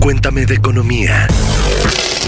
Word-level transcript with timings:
Cuéntame 0.00 0.46
de 0.46 0.54
economía. 0.54 1.26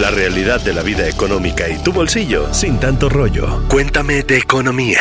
La 0.01 0.11
realidad 0.11 0.61
de 0.65 0.73
la 0.73 0.83
vida 0.83 1.09
económica 1.09 1.69
y 1.69 1.79
tu 1.83 1.93
bolsillo 1.93 2.53
sin 2.53 2.81
tanto 2.81 3.09
rollo. 3.09 3.63
Cuéntame 3.69 4.23
de 4.25 4.39
economía. 4.39 5.01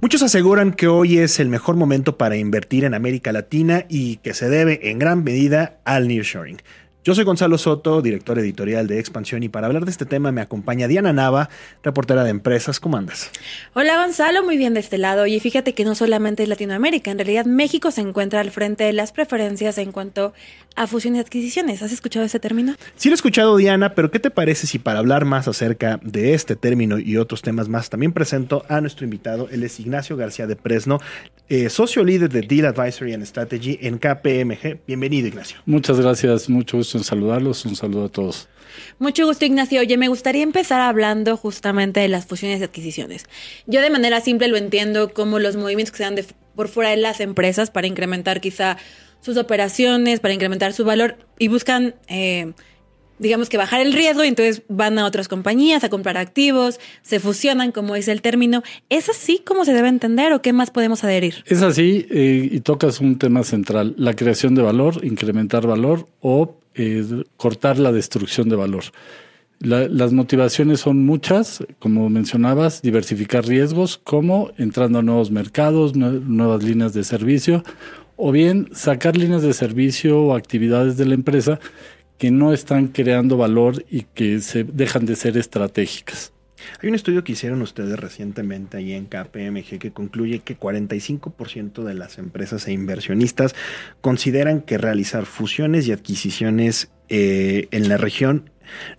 Muchos 0.00 0.22
aseguran 0.22 0.72
que 0.72 0.88
hoy 0.88 1.18
es 1.18 1.38
el 1.38 1.48
mejor 1.48 1.76
momento 1.76 2.18
para 2.18 2.36
invertir 2.36 2.84
en 2.84 2.94
América 2.94 3.30
Latina 3.30 3.84
y 3.88 4.16
que 4.16 4.34
se 4.34 4.48
debe 4.48 4.90
en 4.90 4.98
gran 4.98 5.22
medida 5.22 5.78
al 5.84 6.08
nearshoring. 6.08 6.60
Yo 7.04 7.16
soy 7.16 7.24
Gonzalo 7.24 7.58
Soto, 7.58 8.00
director 8.00 8.38
editorial 8.38 8.86
de 8.86 9.00
Expansión, 9.00 9.42
y 9.42 9.48
para 9.48 9.66
hablar 9.66 9.84
de 9.84 9.90
este 9.90 10.06
tema 10.06 10.30
me 10.30 10.40
acompaña 10.40 10.86
Diana 10.86 11.12
Nava, 11.12 11.48
reportera 11.82 12.22
de 12.22 12.30
empresas. 12.30 12.78
¿Cómo 12.78 12.96
andas? 12.96 13.28
Hola 13.74 13.96
Gonzalo, 13.96 14.44
muy 14.44 14.56
bien 14.56 14.72
de 14.74 14.78
este 14.78 14.98
lado. 14.98 15.26
Y 15.26 15.40
fíjate 15.40 15.74
que 15.74 15.84
no 15.84 15.96
solamente 15.96 16.44
es 16.44 16.48
Latinoamérica, 16.48 17.10
en 17.10 17.18
realidad 17.18 17.44
México 17.44 17.90
se 17.90 18.02
encuentra 18.02 18.38
al 18.38 18.52
frente 18.52 18.84
de 18.84 18.92
las 18.92 19.10
preferencias 19.10 19.78
en 19.78 19.90
cuanto 19.90 20.32
a 20.76 20.86
fusiones 20.86 21.18
y 21.18 21.22
adquisiciones. 21.22 21.82
¿Has 21.82 21.90
escuchado 21.90 22.24
ese 22.24 22.38
término? 22.38 22.76
Sí 22.94 23.08
lo 23.08 23.14
he 23.14 23.16
escuchado, 23.16 23.56
Diana, 23.56 23.96
pero 23.96 24.12
¿qué 24.12 24.20
te 24.20 24.30
parece 24.30 24.68
si 24.68 24.78
para 24.78 25.00
hablar 25.00 25.24
más 25.24 25.48
acerca 25.48 25.98
de 26.04 26.34
este 26.34 26.54
término 26.54 27.00
y 27.00 27.16
otros 27.16 27.42
temas 27.42 27.68
más, 27.68 27.90
también 27.90 28.12
presento 28.12 28.64
a 28.68 28.80
nuestro 28.80 29.04
invitado, 29.04 29.48
él 29.50 29.64
es 29.64 29.80
Ignacio 29.80 30.16
García 30.16 30.46
de 30.46 30.54
Presno, 30.54 31.00
eh, 31.48 31.68
socio 31.68 32.04
líder 32.04 32.30
de 32.30 32.42
Deal 32.42 32.66
Advisory 32.66 33.14
and 33.14 33.24
Strategy 33.24 33.78
en 33.82 33.98
KPMG. 33.98 34.80
Bienvenido, 34.86 35.28
Ignacio. 35.28 35.58
Muchas 35.66 36.00
gracias, 36.00 36.48
mucho 36.48 36.78
gusto 36.78 36.98
en 36.98 37.04
saludarlos, 37.04 37.64
un 37.64 37.76
saludo 37.76 38.06
a 38.06 38.08
todos. 38.08 38.48
Mucho 38.98 39.26
gusto, 39.26 39.44
Ignacio. 39.44 39.80
Oye, 39.80 39.96
me 39.96 40.08
gustaría 40.08 40.42
empezar 40.42 40.80
hablando 40.80 41.36
justamente 41.36 42.00
de 42.00 42.08
las 42.08 42.26
fusiones 42.26 42.60
y 42.60 42.64
adquisiciones. 42.64 43.26
Yo 43.66 43.80
de 43.80 43.90
manera 43.90 44.20
simple 44.20 44.48
lo 44.48 44.56
entiendo 44.56 45.12
como 45.12 45.38
los 45.38 45.56
movimientos 45.56 45.92
que 45.92 45.98
se 45.98 46.04
dan 46.04 46.14
de, 46.14 46.24
por 46.54 46.68
fuera 46.68 46.90
de 46.90 46.96
las 46.96 47.20
empresas 47.20 47.70
para 47.70 47.86
incrementar 47.86 48.40
quizá 48.40 48.78
sus 49.20 49.36
operaciones, 49.36 50.20
para 50.20 50.34
incrementar 50.34 50.72
su 50.72 50.84
valor 50.84 51.16
y 51.38 51.48
buscan, 51.48 51.94
eh, 52.08 52.52
digamos 53.18 53.48
que 53.48 53.56
bajar 53.56 53.80
el 53.80 53.92
riesgo 53.92 54.24
y 54.24 54.28
entonces 54.28 54.62
van 54.68 54.98
a 54.98 55.06
otras 55.06 55.28
compañías 55.28 55.84
a 55.84 55.88
comprar 55.88 56.16
activos, 56.16 56.80
se 57.02 57.20
fusionan, 57.20 57.72
como 57.72 57.94
dice 57.94 58.12
el 58.12 58.22
término. 58.22 58.62
¿Es 58.88 59.08
así 59.08 59.40
como 59.44 59.64
se 59.64 59.72
debe 59.72 59.88
entender 59.88 60.32
o 60.32 60.42
qué 60.42 60.52
más 60.52 60.70
podemos 60.70 61.04
adherir? 61.04 61.44
Es 61.46 61.62
así 61.62 62.06
eh, 62.10 62.48
y 62.50 62.60
tocas 62.60 63.00
un 63.00 63.18
tema 63.18 63.44
central, 63.44 63.94
la 63.96 64.14
creación 64.14 64.54
de 64.54 64.62
valor, 64.62 65.04
incrementar 65.04 65.66
valor 65.66 66.08
o 66.20 66.56
eh, 66.74 67.24
cortar 67.36 67.78
la 67.78 67.92
destrucción 67.92 68.48
de 68.48 68.56
valor. 68.56 68.84
las 69.60 70.12
motivaciones 70.12 70.80
son 70.80 71.04
muchas, 71.06 71.62
como 71.78 72.08
mencionabas, 72.08 72.82
diversificar 72.82 73.46
riesgos, 73.46 73.98
como 73.98 74.50
entrando 74.58 74.98
a 74.98 75.02
nuevos 75.02 75.30
mercados, 75.30 75.94
nuevas 75.94 76.64
líneas 76.64 76.92
de 76.94 77.04
servicio 77.04 77.62
o 78.16 78.32
bien 78.32 78.68
sacar 78.72 79.16
líneas 79.16 79.42
de 79.42 79.52
servicio 79.52 80.20
o 80.22 80.34
actividades 80.34 80.96
de 80.96 81.06
la 81.06 81.14
empresa 81.14 81.60
que 82.22 82.30
no 82.30 82.52
están 82.52 82.86
creando 82.86 83.36
valor 83.36 83.84
y 83.90 84.02
que 84.02 84.38
se 84.38 84.62
dejan 84.62 85.06
de 85.06 85.16
ser 85.16 85.36
estratégicas. 85.36 86.32
Hay 86.80 86.88
un 86.88 86.94
estudio 86.94 87.24
que 87.24 87.32
hicieron 87.32 87.62
ustedes 87.62 87.98
recientemente 87.98 88.76
ahí 88.76 88.92
en 88.92 89.06
KPMG 89.06 89.80
que 89.80 89.90
concluye 89.90 90.38
que 90.38 90.56
45% 90.56 91.82
de 91.82 91.94
las 91.94 92.18
empresas 92.18 92.68
e 92.68 92.72
inversionistas 92.72 93.56
consideran 94.00 94.60
que 94.60 94.78
realizar 94.78 95.26
fusiones 95.26 95.88
y 95.88 95.90
adquisiciones 95.90 96.92
eh, 97.08 97.66
en 97.72 97.88
la 97.88 97.96
región 97.96 98.50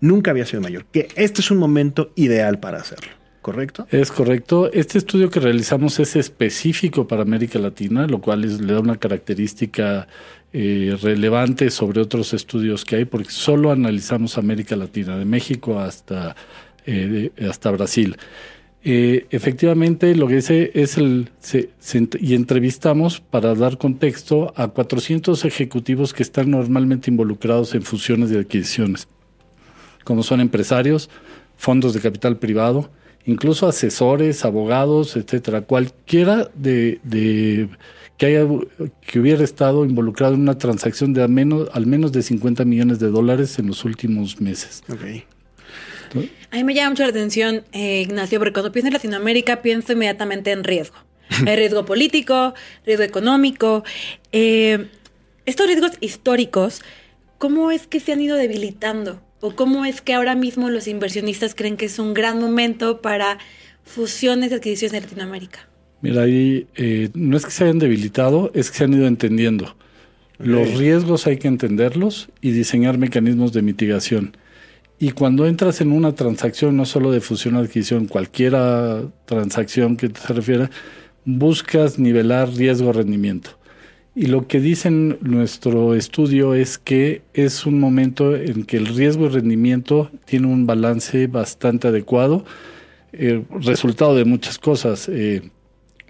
nunca 0.02 0.32
había 0.32 0.46
sido 0.46 0.62
mayor, 0.62 0.84
que 0.92 1.08
este 1.16 1.40
es 1.40 1.50
un 1.50 1.60
momento 1.60 2.12
ideal 2.18 2.60
para 2.60 2.80
hacerlo. 2.80 3.23
¿Correcto? 3.44 3.86
Es 3.92 4.12
correcto. 4.12 4.72
Este 4.72 4.98
estudio 4.98 5.30
que 5.30 5.40
realizamos 5.40 6.00
es 6.00 6.16
específico 6.16 7.08
para 7.08 7.22
América 7.22 7.60
Latina, 7.60 8.08
lo 8.08 8.20
cual 8.20 8.42
le 8.42 8.74
da 8.74 8.80
una 8.80 8.98
característica 8.98 10.08
eh, 10.54 10.98
relevante 11.00 11.70
sobre 11.70 12.02
otros 12.02 12.34
estudios 12.34 12.86
que 12.86 12.96
hay, 12.96 13.06
porque 13.06 13.30
solo 13.30 13.72
analizamos 13.72 14.40
América 14.40 14.76
Latina, 14.76 15.18
de 15.18 15.26
México 15.26 15.80
hasta, 15.80 16.36
eh, 16.88 17.30
hasta 17.48 17.70
Brasil. 17.70 18.18
Eh, 18.86 19.28
efectivamente, 19.30 20.16
lo 20.16 20.28
que 20.28 20.36
dice 20.36 20.72
es 20.74 20.98
el. 20.98 21.30
y 22.20 22.36
entrevistamos 22.36 23.20
para 23.20 23.56
dar 23.56 23.78
contexto 23.78 24.54
a 24.56 24.70
400 24.70 25.46
ejecutivos 25.46 26.14
que 26.14 26.24
están 26.24 26.50
normalmente 26.50 27.12
involucrados 27.12 27.76
en 27.76 27.84
fusiones 27.84 28.32
y 28.32 28.38
adquisiciones, 28.38 29.08
como 30.04 30.24
son 30.24 30.42
empresarios, 30.42 31.10
fondos 31.56 31.94
de 31.94 32.02
capital 32.02 32.38
privado, 32.38 32.90
incluso 33.26 33.68
asesores, 33.68 34.46
abogados, 34.46 35.16
etcétera, 35.16 35.62
cualquiera 35.62 36.50
de, 36.56 37.00
de, 37.04 37.70
que 38.18 38.26
haya 38.26 38.46
que 39.02 39.20
hubiera 39.20 39.44
estado 39.44 39.86
involucrado 39.86 40.34
en 40.34 40.42
una 40.42 40.58
transacción 40.58 41.14
de 41.14 41.24
al 41.24 41.30
menos, 41.30 41.70
al 41.74 41.86
menos 41.86 42.12
de 42.12 42.22
50 42.22 42.66
millones 42.66 43.00
de 43.00 43.08
dólares 43.08 43.58
en 43.60 43.68
los 43.68 43.86
últimos 43.86 44.42
meses. 44.42 44.84
Okay. 44.90 45.26
A 46.52 46.58
mí 46.58 46.64
me 46.64 46.74
llama 46.74 46.92
mucho 46.92 47.04
la 47.04 47.10
atención, 47.10 47.64
eh, 47.72 48.02
Ignacio, 48.02 48.40
porque 48.40 48.54
cuando 48.54 48.72
pienso 48.72 48.88
en 48.88 48.94
Latinoamérica 48.94 49.62
pienso 49.62 49.94
inmediatamente 49.94 50.52
en 50.52 50.64
riesgo. 50.64 50.98
El 51.48 51.58
riesgo 51.58 51.86
político, 51.86 52.54
riesgo 52.86 53.04
económico. 53.04 53.84
Eh, 54.32 54.88
estos 55.46 55.68
riesgos 55.68 55.92
históricos, 56.00 56.82
¿cómo 57.38 57.72
es 57.72 57.88
que 57.88 58.00
se 58.00 58.14
han 58.14 58.22
ido 58.22 58.38
debilitando? 58.38 59.22
¿O 59.46 59.54
cómo 59.58 59.84
es 59.84 60.00
que 60.00 60.14
ahora 60.14 60.36
mismo 60.36 60.70
los 60.70 60.88
inversionistas 60.88 61.54
creen 61.54 61.76
que 61.76 61.88
es 61.88 62.00
un 62.00 62.14
gran 62.14 62.40
momento 62.40 63.02
para 63.02 63.40
fusiones 63.84 64.52
y 64.52 64.54
adquisiciones 64.54 64.94
en 64.94 65.04
Latinoamérica? 65.04 65.68
Mira, 66.02 66.22
ahí 66.22 66.66
eh, 66.78 67.10
no 67.14 67.36
es 67.36 67.44
que 67.44 67.52
se 67.52 67.66
hayan 67.66 67.78
debilitado, 67.78 68.52
es 68.54 68.72
que 68.72 68.78
se 68.78 68.84
han 68.86 68.94
ido 68.94 69.06
entendiendo. 69.06 69.76
Los 70.38 70.78
riesgos 70.78 71.28
hay 71.28 71.40
que 71.40 71.50
entenderlos 71.50 72.30
y 72.40 72.52
diseñar 72.52 72.98
mecanismos 72.98 73.52
de 73.52 73.64
mitigación. 73.64 74.38
Y 74.98 75.12
cuando 75.12 75.46
entras 75.46 75.82
en 75.82 75.92
una 75.92 76.16
transacción, 76.16 76.78
no 76.78 76.86
solo 76.86 77.12
de 77.12 77.20
fusión 77.20 77.58
o 77.58 77.60
adquisición, 77.60 78.08
cualquiera 78.08 79.02
transacción 79.26 79.98
que 79.98 80.08
se 80.08 80.32
refiera, 80.32 80.72
buscas 81.26 82.00
nivelar 82.00 82.50
riesgo-rendimiento. 82.50 83.60
Y 84.16 84.28
lo 84.28 84.48
que 84.48 84.60
dice 84.60 84.92
nuestro 84.92 85.96
estudio 85.96 86.54
es 86.54 86.78
que 86.78 87.24
es 87.34 87.66
un 87.66 87.80
momento 87.80 88.36
en 88.36 88.64
que 88.64 88.78
el 88.78 88.86
riesgo 88.86 89.26
y 89.26 89.30
rendimiento 89.30 90.12
tiene 90.26 90.48
un 90.48 90.68
balance 90.68 91.26
bastante 91.26 91.88
adecuado, 91.88 92.46
eh, 93.12 93.44
resultado 93.60 94.16
de 94.16 94.26
muchas 94.26 94.60
cosas. 94.60 95.10
Eh, 95.10 95.50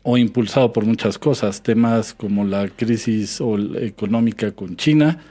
o 0.05 0.17
impulsado 0.17 0.73
por 0.73 0.85
muchas 0.85 1.17
cosas, 1.17 1.63
temas 1.63 2.13
como 2.13 2.43
la 2.43 2.67
crisis 2.67 3.41
económica 3.79 4.51
con 4.51 4.75
China, 4.75 5.23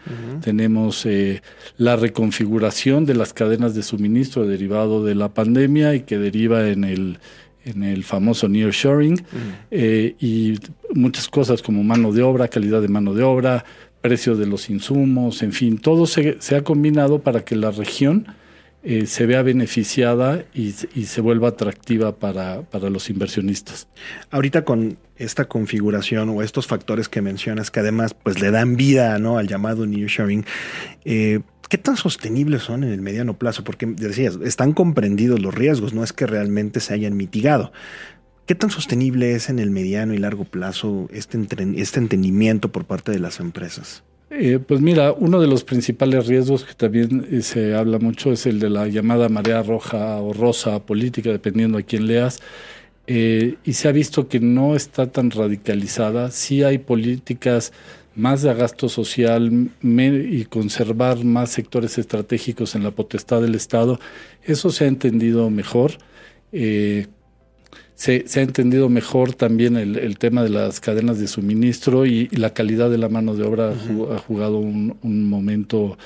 tenemos 0.43 1.05
eh, 1.05 1.43
la 1.77 1.97
reconfiguración 1.97 3.05
de 3.05 3.15
las 3.15 3.35
cadenas 3.35 3.75
de 3.75 3.83
suministro 3.83 4.47
derivado 4.47 5.05
de 5.05 5.15
la 5.15 5.29
pandemia 5.29 5.95
y 5.95 6.01
que 6.01 6.17
deriva 6.17 6.71
en 6.71 6.85
el 6.85 7.19
en 7.65 7.83
el 7.85 8.05
famoso 8.05 8.49
nearshoring 8.49 9.15
mm. 9.15 9.53
eh, 9.71 10.15
y 10.21 10.59
muchas 10.95 11.29
cosas 11.29 11.63
como 11.63 11.83
mano 11.83 12.13
de 12.13 12.23
obra, 12.23 12.49
calidad 12.49 12.83
de 12.83 12.89
mano 12.89 13.15
de 13.15 13.23
obra, 13.23 13.65
precio 14.01 14.37
de 14.37 14.47
los 14.47 14.69
insumos, 14.69 15.43
en 15.43 15.53
fin, 15.53 15.79
todo 15.79 16.07
se, 16.07 16.37
se 16.41 16.57
ha 16.57 16.65
combinado 16.65 17.21
para 17.21 17.45
que 17.45 17.57
la 17.57 17.71
región 17.71 18.27
eh, 18.85 19.07
se 19.07 19.27
vea 19.27 19.43
beneficiada 19.43 20.45
y, 20.53 20.75
y 20.95 21.05
se 21.05 21.21
vuelva 21.21 21.49
atractiva 21.49 22.17
para, 22.17 22.63
para, 22.63 22.91
los 22.91 23.11
inversionistas. 23.11 23.87
Ahorita 24.33 24.65
con 24.65 24.99
esta 25.17 25.45
configuración 25.45 26.31
o 26.31 26.43
estos 26.43 26.67
factores 26.67 27.09
que 27.09 27.23
mencionas 27.23 27.71
que 27.71 27.79
además 27.79 28.13
pues 28.13 28.41
le 28.41 28.51
dan 28.51 28.75
vida 28.75 29.17
¿no? 29.21 29.39
al 29.39 29.47
llamado 29.47 29.87
nearshoring, 29.87 30.45
eh, 31.05 31.43
¿Qué 31.73 31.79
tan 31.79 31.97
sostenibles 31.97 32.65
son 32.65 32.85
en 32.85 32.93
el 32.93 33.01
mediano 33.01 33.39
plazo? 33.39 33.65
Porque 33.65 33.87
decías, 33.87 34.39
están 34.45 34.75
comprendidos 34.75 35.41
los 35.41 35.55
riesgos, 35.55 35.95
no 35.95 36.05
es 36.05 36.13
que 36.13 36.27
realmente 36.27 36.81
se 36.81 36.93
hayan 36.93 37.17
mitigado. 37.17 37.73
¿Qué 38.45 38.55
tan 38.55 38.69
sostenible 38.69 39.35
es 39.35 39.49
en 39.49 39.59
el 39.59 39.71
mediano 39.71 40.13
y 40.13 40.19
largo 40.19 40.45
plazo 40.45 41.09
este, 41.11 41.39
este 41.77 41.99
entendimiento 41.99 42.71
por 42.71 42.85
parte 42.85 43.11
de 43.11 43.21
las 43.21 43.41
empresas? 43.41 44.03
Eh, 44.29 44.59
pues 44.59 44.83
mira, 44.83 45.13
uno 45.13 45.41
de 45.41 45.47
los 45.47 45.65
principales 45.65 46.27
riesgos 46.27 46.67
que 46.67 46.75
también 46.75 47.27
eh, 47.31 47.41
se 47.41 47.75
habla 47.75 47.99
mucho 47.99 48.33
es 48.33 48.45
el 48.45 48.61
de 48.61 48.69
la 48.69 48.87
llamada 48.89 49.31
marea 49.31 49.63
roja 49.63 50.17
o 50.19 50.35
rosa 50.35 50.85
política, 50.85 51.31
dependiendo 51.31 51.79
a 51.79 51.83
quién 51.83 52.07
leas. 52.07 52.41
Eh, 53.07 53.55
y 53.65 53.73
se 53.73 53.89
ha 53.89 53.93
visto 53.93 54.29
que 54.29 54.41
no 54.41 54.77
está 54.77 55.11
tan 55.11 55.31
radicalizada. 55.31 56.33
Sí 56.33 56.65
hay 56.65 56.77
políticas 56.77 57.73
más 58.15 58.43
de 58.43 58.53
gasto 58.55 58.89
social 58.89 59.71
y 59.83 60.45
conservar 60.45 61.25
más 61.25 61.51
sectores 61.51 61.99
estratégicos 61.99 62.75
en 62.75 62.85
la 62.85 62.91
potestad 62.91 63.41
del 63.41 63.55
Estado, 63.55 63.99
eso 64.43 64.71
se 64.71 64.85
ha 64.85 64.89
entendido 64.89 65.49
mejor. 65.51 65.93
Eh, 66.53 67.07
se, 67.95 68.25
ha 68.35 68.43
entendido 68.43 68.89
mejor 68.89 69.35
también 69.35 69.77
el, 69.77 70.19
tema 70.19 70.43
de 70.43 70.51
las 70.51 70.81
cadenas 70.81 71.19
de 71.19 71.29
suministro 71.29 72.05
y, 72.05 72.29
la 72.29 72.53
calidad 72.53 72.91
de 72.91 72.99
la 72.99 73.09
mano 73.09 73.35
de 73.35 73.45
obra 73.45 73.71
ha 73.71 74.19
jugado 74.19 74.59
un, 74.59 74.97
momento 75.03 75.97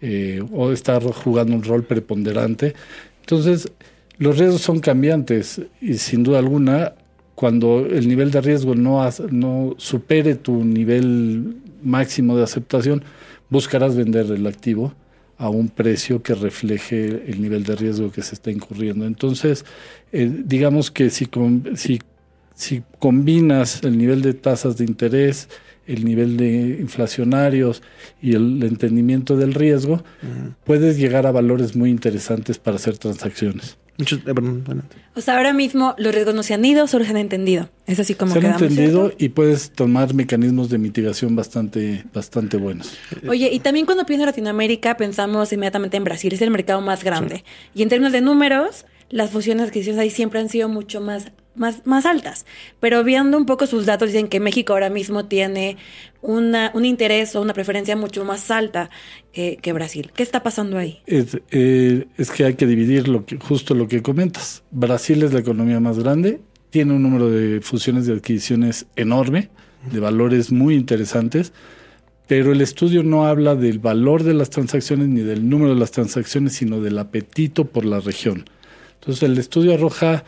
eh, 0.00 0.42
o 0.50 0.72
está 0.72 0.98
jugando 1.00 1.54
un 1.54 1.62
rol 1.62 1.84
preponderante. 1.84 2.74
Entonces, 3.20 3.70
los 4.18 4.38
riesgos 4.38 4.62
son 4.62 4.80
cambiantes 4.80 5.60
y 5.80 5.94
sin 5.94 6.22
duda 6.22 6.38
alguna 6.38 6.94
cuando 7.42 7.84
el 7.84 8.06
nivel 8.06 8.30
de 8.30 8.40
riesgo 8.40 8.76
no, 8.76 9.04
no 9.32 9.74
supere 9.76 10.36
tu 10.36 10.64
nivel 10.64 11.56
máximo 11.82 12.36
de 12.36 12.44
aceptación, 12.44 13.02
buscarás 13.50 13.96
vender 13.96 14.26
el 14.26 14.46
activo 14.46 14.94
a 15.38 15.48
un 15.48 15.68
precio 15.68 16.22
que 16.22 16.36
refleje 16.36 17.28
el 17.28 17.42
nivel 17.42 17.64
de 17.64 17.74
riesgo 17.74 18.12
que 18.12 18.22
se 18.22 18.36
está 18.36 18.52
incurriendo. 18.52 19.06
Entonces, 19.06 19.64
eh, 20.12 20.30
digamos 20.44 20.92
que 20.92 21.10
si, 21.10 21.28
si, 21.74 21.98
si 22.54 22.84
combinas 23.00 23.82
el 23.82 23.98
nivel 23.98 24.22
de 24.22 24.34
tasas 24.34 24.76
de 24.76 24.84
interés, 24.84 25.48
el 25.88 26.04
nivel 26.04 26.36
de 26.36 26.78
inflacionarios 26.78 27.82
y 28.20 28.36
el 28.36 28.62
entendimiento 28.62 29.36
del 29.36 29.54
riesgo, 29.54 30.04
puedes 30.62 30.96
llegar 30.96 31.26
a 31.26 31.32
valores 31.32 31.74
muy 31.74 31.90
interesantes 31.90 32.58
para 32.60 32.76
hacer 32.76 32.98
transacciones. 32.98 33.81
Eh, 33.98 34.34
o 35.14 35.20
sea, 35.20 35.36
ahora 35.36 35.52
mismo 35.52 35.94
los 35.98 36.14
riesgos 36.14 36.34
no 36.34 36.42
se 36.42 36.54
han 36.54 36.64
ido, 36.64 36.86
solo 36.86 37.04
se 37.04 37.10
han 37.10 37.18
entendido. 37.18 37.68
Es 37.86 38.00
así 38.00 38.14
como 38.14 38.32
se 38.32 38.38
han 38.38 38.46
entendido 38.46 39.12
y 39.18 39.28
puedes 39.28 39.70
tomar 39.70 40.14
mecanismos 40.14 40.70
de 40.70 40.78
mitigación 40.78 41.36
bastante, 41.36 42.04
bastante 42.12 42.56
buenos. 42.56 42.94
Oye, 43.28 43.50
y 43.52 43.60
también 43.60 43.84
cuando 43.86 44.06
pienso 44.06 44.22
en 44.22 44.26
Latinoamérica 44.26 44.96
pensamos 44.96 45.52
inmediatamente 45.52 45.96
en 45.98 46.04
Brasil, 46.04 46.32
es 46.32 46.40
el 46.40 46.50
mercado 46.50 46.80
más 46.80 47.04
grande. 47.04 47.44
Y 47.74 47.82
en 47.82 47.90
términos 47.90 48.12
de 48.12 48.22
números, 48.22 48.86
las 49.10 49.30
fusiones 49.30 49.66
adquisiciones 49.66 50.00
ahí 50.00 50.10
siempre 50.10 50.40
han 50.40 50.48
sido 50.48 50.68
mucho 50.68 51.00
más 51.00 51.32
más, 51.54 52.06
altas. 52.06 52.46
Pero 52.80 53.04
viendo 53.04 53.36
un 53.36 53.46
poco 53.46 53.66
sus 53.66 53.86
datos, 53.86 54.08
dicen 54.08 54.28
que 54.28 54.40
México 54.40 54.72
ahora 54.72 54.90
mismo 54.90 55.26
tiene 55.26 55.76
una, 56.20 56.70
un 56.74 56.84
interés 56.84 57.34
o 57.36 57.42
una 57.42 57.54
preferencia 57.54 57.96
mucho 57.96 58.24
más 58.24 58.50
alta 58.50 58.90
que, 59.32 59.72
Brasil. 59.72 60.10
¿Qué 60.14 60.22
está 60.22 60.42
pasando 60.42 60.78
ahí? 60.78 61.00
Es, 61.06 61.38
eh, 61.50 62.06
que 62.36 62.44
hay 62.44 62.54
que 62.54 62.66
dividir 62.66 63.06
justo 63.40 63.74
lo 63.74 63.88
que 63.88 64.02
comentas. 64.02 64.62
Brasil 64.70 65.22
es 65.22 65.32
la 65.32 65.40
economía 65.40 65.80
más 65.80 65.98
grande, 65.98 66.40
tiene 66.70 66.94
un 66.94 67.02
número 67.02 67.30
de 67.30 67.60
fusiones 67.60 68.06
de 68.06 68.14
adquisiciones 68.14 68.86
enorme, 68.96 69.50
de 69.90 70.00
valores 70.00 70.52
muy 70.52 70.74
interesantes, 70.74 71.52
pero 72.28 72.52
el 72.52 72.60
estudio 72.60 73.02
no 73.02 73.26
habla 73.26 73.56
del 73.56 73.78
valor 73.78 74.22
de 74.22 74.32
las 74.32 74.48
transacciones 74.48 75.08
ni 75.08 75.20
del 75.20 75.48
número 75.48 75.74
de 75.74 75.80
las 75.80 75.90
transacciones, 75.90 76.54
sino 76.54 76.80
del 76.80 76.98
apetito 76.98 77.66
por 77.66 77.84
la 77.84 78.00
región. 78.00 78.44
Entonces 79.00 79.24
el 79.24 79.36
estudio 79.36 79.74
arroja 79.74 80.24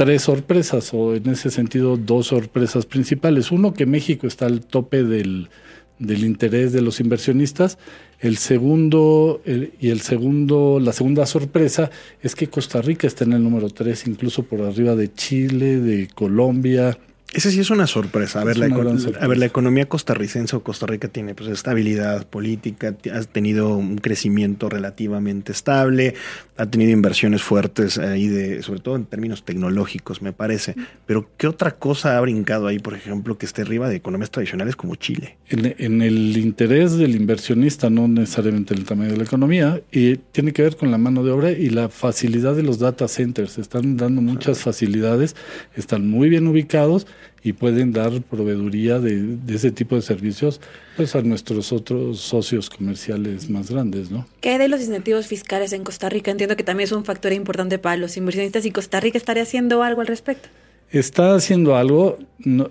tres 0.00 0.22
sorpresas, 0.22 0.94
o 0.94 1.14
en 1.14 1.28
ese 1.28 1.50
sentido 1.50 1.98
dos 1.98 2.28
sorpresas 2.28 2.86
principales. 2.86 3.50
Uno, 3.50 3.74
que 3.74 3.84
México 3.84 4.26
está 4.26 4.46
al 4.46 4.62
tope 4.62 5.04
del, 5.04 5.50
del 5.98 6.24
interés 6.24 6.72
de 6.72 6.80
los 6.80 7.00
inversionistas. 7.00 7.76
El 8.18 8.38
segundo, 8.38 9.42
y 9.44 9.90
el 9.90 10.00
segundo, 10.00 10.80
la 10.80 10.94
segunda 10.94 11.26
sorpresa 11.26 11.90
es 12.22 12.34
que 12.34 12.46
Costa 12.46 12.80
Rica 12.80 13.06
está 13.06 13.24
en 13.24 13.34
el 13.34 13.42
número 13.42 13.68
tres, 13.68 14.06
incluso 14.06 14.42
por 14.42 14.62
arriba 14.62 14.96
de 14.96 15.12
Chile, 15.12 15.78
de 15.80 16.08
Colombia, 16.14 16.96
ese 17.32 17.50
sí 17.50 17.60
es 17.60 17.70
una 17.70 17.86
sorpresa. 17.86 18.40
A 18.40 18.44
ver, 18.44 18.58
la, 18.58 18.66
a 18.66 19.26
ver, 19.28 19.38
la 19.38 19.46
economía 19.46 19.88
costarricense 19.88 20.56
o 20.56 20.62
Costa 20.62 20.86
Rica 20.86 21.08
tiene 21.08 21.34
pues, 21.34 21.48
estabilidad 21.50 22.26
política, 22.26 22.96
ha 23.12 23.20
tenido 23.22 23.76
un 23.76 23.98
crecimiento 23.98 24.68
relativamente 24.68 25.52
estable, 25.52 26.14
ha 26.56 26.66
tenido 26.66 26.90
inversiones 26.90 27.42
fuertes 27.42 27.98
ahí, 27.98 28.26
de, 28.28 28.62
sobre 28.62 28.80
todo 28.80 28.96
en 28.96 29.04
términos 29.04 29.44
tecnológicos, 29.44 30.22
me 30.22 30.32
parece. 30.32 30.74
Pero, 31.06 31.30
¿qué 31.36 31.46
otra 31.46 31.76
cosa 31.76 32.18
ha 32.18 32.20
brincado 32.20 32.66
ahí, 32.66 32.78
por 32.78 32.94
ejemplo, 32.94 33.38
que 33.38 33.46
esté 33.46 33.62
arriba 33.62 33.88
de 33.88 33.96
economías 33.96 34.30
tradicionales 34.30 34.74
como 34.74 34.96
Chile? 34.96 35.36
En, 35.48 35.74
en 35.78 36.02
el 36.02 36.36
interés 36.36 36.96
del 36.96 37.14
inversionista, 37.14 37.90
no 37.90 38.08
necesariamente 38.08 38.74
el 38.74 38.84
tamaño 38.84 39.12
de 39.12 39.18
la 39.18 39.24
economía, 39.24 39.80
y 39.92 40.16
tiene 40.16 40.52
que 40.52 40.62
ver 40.62 40.76
con 40.76 40.90
la 40.90 40.98
mano 40.98 41.22
de 41.22 41.30
obra 41.30 41.52
y 41.52 41.70
la 41.70 41.88
facilidad 41.88 42.56
de 42.56 42.64
los 42.64 42.80
data 42.80 43.06
centers. 43.06 43.58
Están 43.58 43.96
dando 43.96 44.20
muchas 44.20 44.58
facilidades, 44.58 45.36
están 45.76 46.08
muy 46.08 46.28
bien 46.28 46.46
ubicados 46.48 47.06
y 47.42 47.52
pueden 47.52 47.92
dar 47.92 48.20
proveeduría 48.22 48.98
de, 48.98 49.38
ese 49.48 49.70
tipo 49.70 49.96
de 49.96 50.02
servicios 50.02 50.60
pues 50.96 51.14
a 51.14 51.22
nuestros 51.22 51.72
otros 51.72 52.20
socios 52.20 52.68
comerciales 52.68 53.48
más 53.48 53.70
grandes, 53.70 54.10
¿no? 54.10 54.26
¿Qué 54.40 54.58
de 54.58 54.68
los 54.68 54.80
incentivos 54.80 55.26
fiscales 55.26 55.72
en 55.72 55.84
Costa 55.84 56.08
Rica? 56.08 56.30
Entiendo 56.30 56.56
que 56.56 56.64
también 56.64 56.84
es 56.84 56.92
un 56.92 57.04
factor 57.04 57.32
importante 57.32 57.78
para 57.78 57.96
los 57.96 58.16
inversionistas 58.16 58.66
y 58.66 58.70
Costa 58.70 59.00
Rica 59.00 59.16
estaría 59.16 59.42
haciendo 59.42 59.82
algo 59.82 60.00
al 60.00 60.06
respecto 60.06 60.48
está 60.98 61.34
haciendo 61.34 61.76
algo, 61.76 62.18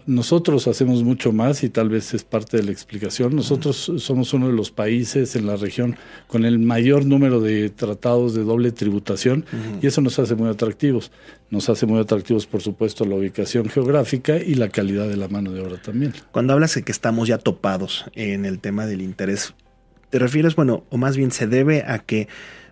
nosotros 0.05 0.67
hacemos 0.67 1.03
mucho 1.03 1.31
más 1.31 1.63
y 1.63 1.69
tal 1.69 1.89
vez 1.89 2.13
es 2.13 2.23
parte 2.23 2.57
de 2.57 2.63
la 2.63 2.71
explicación. 2.71 3.35
Nosotros 3.35 3.91
somos 3.97 4.33
uno 4.33 4.47
de 4.47 4.53
los 4.53 4.71
países 4.71 5.35
en 5.35 5.47
la 5.47 5.55
región 5.55 5.95
con 6.27 6.43
el 6.43 6.59
mayor 6.59 7.05
número 7.05 7.39
de 7.39 7.69
tratados 7.69 8.33
de 8.33 8.43
doble 8.43 8.71
tributación 8.71 9.45
y 9.81 9.87
eso 9.87 10.01
nos 10.01 10.19
hace 10.19 10.35
muy 10.35 10.49
atractivos. 10.49 11.11
Nos 11.49 11.69
hace 11.69 11.85
muy 11.85 11.99
atractivos, 11.99 12.45
por 12.45 12.61
supuesto, 12.61 13.05
la 13.05 13.15
ubicación 13.15 13.69
geográfica 13.69 14.37
y 14.37 14.55
la 14.55 14.69
calidad 14.69 15.07
de 15.07 15.17
la 15.17 15.27
mano 15.27 15.51
de 15.51 15.61
obra 15.61 15.81
también. 15.81 16.13
Cuando 16.31 16.53
hablas 16.53 16.75
de 16.75 16.83
que 16.83 16.91
estamos 16.91 17.27
ya 17.27 17.37
topados 17.37 18.05
en 18.15 18.45
el 18.45 18.59
tema 18.59 18.85
del 18.85 19.01
interés, 19.01 19.53
¿te 20.09 20.19
refieres, 20.19 20.55
bueno, 20.55 20.83
o 20.89 20.97
más 20.97 21.15
bien 21.15 21.31
se 21.31 21.47
debe 21.47 21.83
a 21.87 21.99
que 21.99 22.27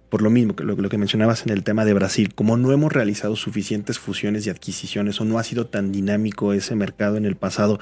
por 0.09 0.21
lo 0.21 0.29
mismo, 0.29 0.55
que 0.55 0.63
lo, 0.63 0.75
que 0.89 0.97
mencionabas 0.97 1.45
en 1.45 1.51
el 1.51 1.63
tema 1.63 1.85
de 1.85 1.93
Brasil, 1.93 2.33
como 2.33 2.57
no 2.57 2.71
hemos 2.71 2.91
realizado 2.91 3.35
suficientes 3.35 3.99
fusiones 3.99 4.47
y 4.47 4.49
adquisiciones 4.49 5.19
o 5.19 5.25
no 5.25 5.39
ha 5.39 5.43
sido 5.43 5.67
tan 5.67 5.91
dinámico 5.91 6.53
ese 6.53 6.75
mercado 6.75 7.17
en 7.17 7.25
el 7.25 7.35
pasado, 7.35 7.79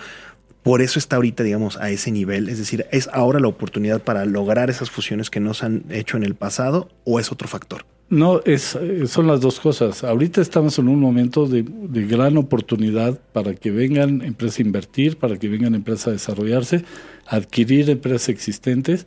por 0.64 0.82
eso 0.82 0.98
está 0.98 1.18
ahorita, 1.18 1.44
digamos, 1.44 1.78
a 1.78 1.92
ese 1.92 2.12
nivel. 2.12 2.50
Es 2.50 2.58
decir, 2.58 2.88
¿es 2.92 3.08
ahora 3.14 3.40
la 3.40 3.48
oportunidad 3.48 4.02
para 4.02 4.26
lograr 4.26 4.72
esas 4.72 4.90
fusiones 4.90 5.30
que 5.30 5.40
no 5.40 5.54
se 5.54 5.68
han 5.68 5.86
hecho 5.92 6.18
en 6.18 6.24
el 6.24 6.34
pasado 6.34 6.90
o 7.04 7.20
es 7.20 7.32
otro 7.32 7.48
factor? 7.48 7.86
No, 8.10 8.42
es, 8.46 8.78
son 9.08 9.28
las 9.28 9.42
dos 9.42 9.60
cosas. 9.60 10.04
Ahorita 10.04 10.42
estamos 10.42 10.80
en 10.80 10.88
un 10.88 11.00
momento 11.00 11.48
de, 11.48 11.64
de 11.64 12.08
gran 12.08 12.38
oportunidad 12.38 13.20
para 13.32 13.54
que 13.54 13.70
vengan 13.70 14.24
empresas 14.24 14.60
a 14.60 14.62
invertir, 14.64 15.18
para 15.18 15.38
que 15.38 15.50
vengan 15.50 15.76
empresas 15.76 16.08
a 16.08 16.12
desarrollarse, 16.12 16.84
adquirir 17.28 17.90
empresas 17.90 18.30
existentes 18.30 19.06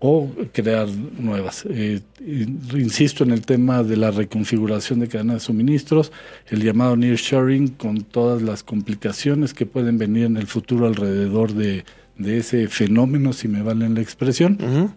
o 0.00 0.30
crear 0.52 0.88
nuevas. 0.88 1.64
Eh, 1.68 2.00
insisto 2.74 3.24
en 3.24 3.30
el 3.30 3.42
tema 3.42 3.82
de 3.82 3.96
la 3.96 4.10
reconfiguración 4.10 5.00
de 5.00 5.08
cadena 5.08 5.34
de 5.34 5.40
suministros, 5.40 6.12
el 6.48 6.62
llamado 6.62 6.96
nearshoring 6.96 7.68
con 7.68 8.02
todas 8.02 8.42
las 8.42 8.62
complicaciones 8.62 9.54
que 9.54 9.66
pueden 9.66 9.98
venir 9.98 10.24
en 10.24 10.36
el 10.36 10.46
futuro 10.46 10.86
alrededor 10.86 11.52
de, 11.54 11.84
ese 12.18 12.68
fenómeno, 12.68 13.32
si 13.32 13.48
me 13.48 13.62
valen 13.62 13.94
la 13.94 14.00
expresión. 14.00 14.94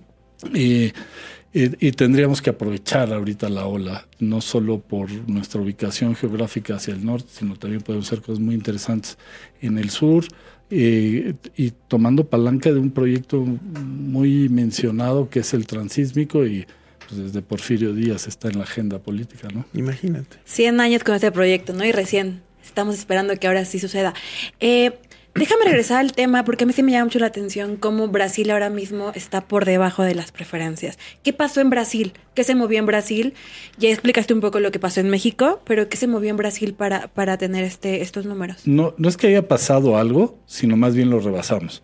Y, 1.57 1.91
tendríamos 1.91 2.41
que 2.41 2.49
aprovechar 2.49 3.11
ahorita 3.11 3.49
la 3.49 3.65
ola, 3.65 4.07
no 4.19 4.41
solo 4.41 4.79
por 4.79 5.09
nuestra 5.29 5.61
ubicación 5.61 6.15
geográfica 6.15 6.75
hacia 6.75 6.93
el 6.93 7.05
norte, 7.05 7.29
sino 7.31 7.55
también 7.55 7.81
podemos 7.81 8.07
hacer 8.07 8.21
cosas 8.21 8.39
muy 8.39 8.55
interesantes 8.55 9.17
en 9.61 9.77
el 9.77 9.89
sur. 9.89 10.25
Eh, 10.69 11.33
y 11.55 11.71
tomando 11.87 12.25
palanca 12.25 12.71
de 12.71 12.79
un 12.79 12.91
proyecto 12.91 13.39
muy 13.39 14.49
mencionado 14.49 15.29
que 15.29 15.39
es 15.39 15.53
el 15.53 15.65
transísmico 15.65 16.45
y 16.45 16.67
pues 17.07 17.21
desde 17.21 17.41
Porfirio 17.41 17.93
Díaz 17.93 18.27
está 18.27 18.49
en 18.49 18.57
la 18.57 18.65
agenda 18.65 18.99
política, 18.99 19.47
¿no? 19.53 19.65
Imagínate. 19.73 20.37
100 20.43 20.81
años 20.81 21.03
con 21.05 21.15
este 21.15 21.31
proyecto, 21.31 21.71
¿no? 21.71 21.85
Y 21.85 21.93
recién 21.93 22.41
estamos 22.61 22.95
esperando 22.95 23.35
que 23.37 23.47
ahora 23.47 23.63
sí 23.63 23.79
suceda. 23.79 24.13
Eh, 24.59 24.99
Déjame 25.37 25.65
regresar 25.65 25.99
al 25.99 26.13
tema 26.13 26.43
porque 26.43 26.63
a 26.63 26.67
mí 26.67 26.73
sí 26.73 26.81
me 26.81 26.91
llama 26.91 27.05
mucho 27.05 27.19
la 27.19 27.27
atención 27.27 27.75
cómo 27.75 28.07
Brasil 28.07 28.49
ahora 28.49 28.71
mismo 28.71 29.11
está 29.13 29.41
por 29.41 29.65
debajo 29.65 30.01
de 30.03 30.15
las 30.15 30.31
preferencias. 30.31 30.97
¿Qué 31.23 31.31
pasó 31.31 31.61
en 31.61 31.69
Brasil? 31.69 32.13
¿Qué 32.33 32.43
se 32.43 32.55
movió 32.55 32.79
en 32.79 32.87
Brasil? 32.87 33.33
Ya 33.77 33.89
explicaste 33.89 34.33
un 34.33 34.41
poco 34.41 34.59
lo 34.59 34.71
que 34.71 34.79
pasó 34.79 34.99
en 34.99 35.09
México, 35.09 35.61
pero 35.63 35.89
¿qué 35.89 35.97
se 35.97 36.07
movió 36.07 36.31
en 36.31 36.37
Brasil 36.37 36.73
para, 36.73 37.07
para 37.09 37.37
tener 37.37 37.63
este, 37.63 38.01
estos 38.01 38.25
números? 38.25 38.65
No, 38.65 38.95
no 38.97 39.09
es 39.09 39.17
que 39.17 39.27
haya 39.27 39.47
pasado 39.47 39.97
algo, 39.97 40.39
sino 40.47 40.75
más 40.75 40.95
bien 40.95 41.11
lo 41.11 41.19
rebasamos. 41.19 41.83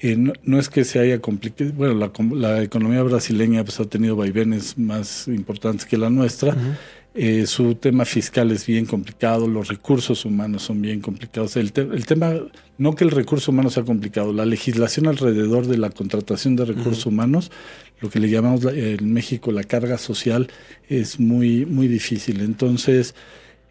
Eh, 0.00 0.16
no, 0.16 0.60
es 0.60 0.68
que 0.68 0.84
se 0.84 1.00
haya 1.00 1.20
complicado, 1.20 1.72
bueno, 1.74 2.12
la, 2.36 2.62
economía 2.62 3.02
brasileña 3.02 3.64
pues, 3.64 3.80
ha 3.80 3.84
tenido 3.84 4.14
vaivenes 4.14 4.78
más 4.78 5.26
importantes 5.26 5.84
que 5.84 5.96
la 5.96 6.08
nuestra. 6.08 6.56
Eh, 7.20 7.48
su 7.48 7.74
tema 7.74 8.04
fiscal 8.04 8.52
es 8.52 8.64
bien 8.64 8.86
complicado, 8.86 9.48
los 9.48 9.66
recursos 9.66 10.24
humanos 10.24 10.62
son 10.62 10.80
bien 10.80 11.00
complicados. 11.00 11.56
El, 11.56 11.72
el, 11.74 12.06
tema, 12.06 12.32
no 12.78 12.94
que 12.94 13.02
el 13.02 13.10
recurso 13.10 13.50
humano 13.50 13.70
sea 13.70 13.82
complicado, 13.82 14.32
la 14.32 14.46
legislación 14.46 15.08
alrededor 15.08 15.66
de 15.66 15.78
la 15.78 15.90
contratación 15.90 16.54
de 16.54 16.64
recursos 16.64 17.06
humanos, 17.06 17.50
lo 18.00 18.08
que 18.08 18.20
le 18.20 18.30
llamamos 18.30 18.64
en 18.66 19.12
México 19.12 19.50
la 19.50 19.64
carga 19.64 19.98
social, 19.98 20.46
es 20.88 21.18
muy, 21.18 21.66
muy 21.66 21.88
difícil. 21.88 22.40
Entonces, 22.40 23.16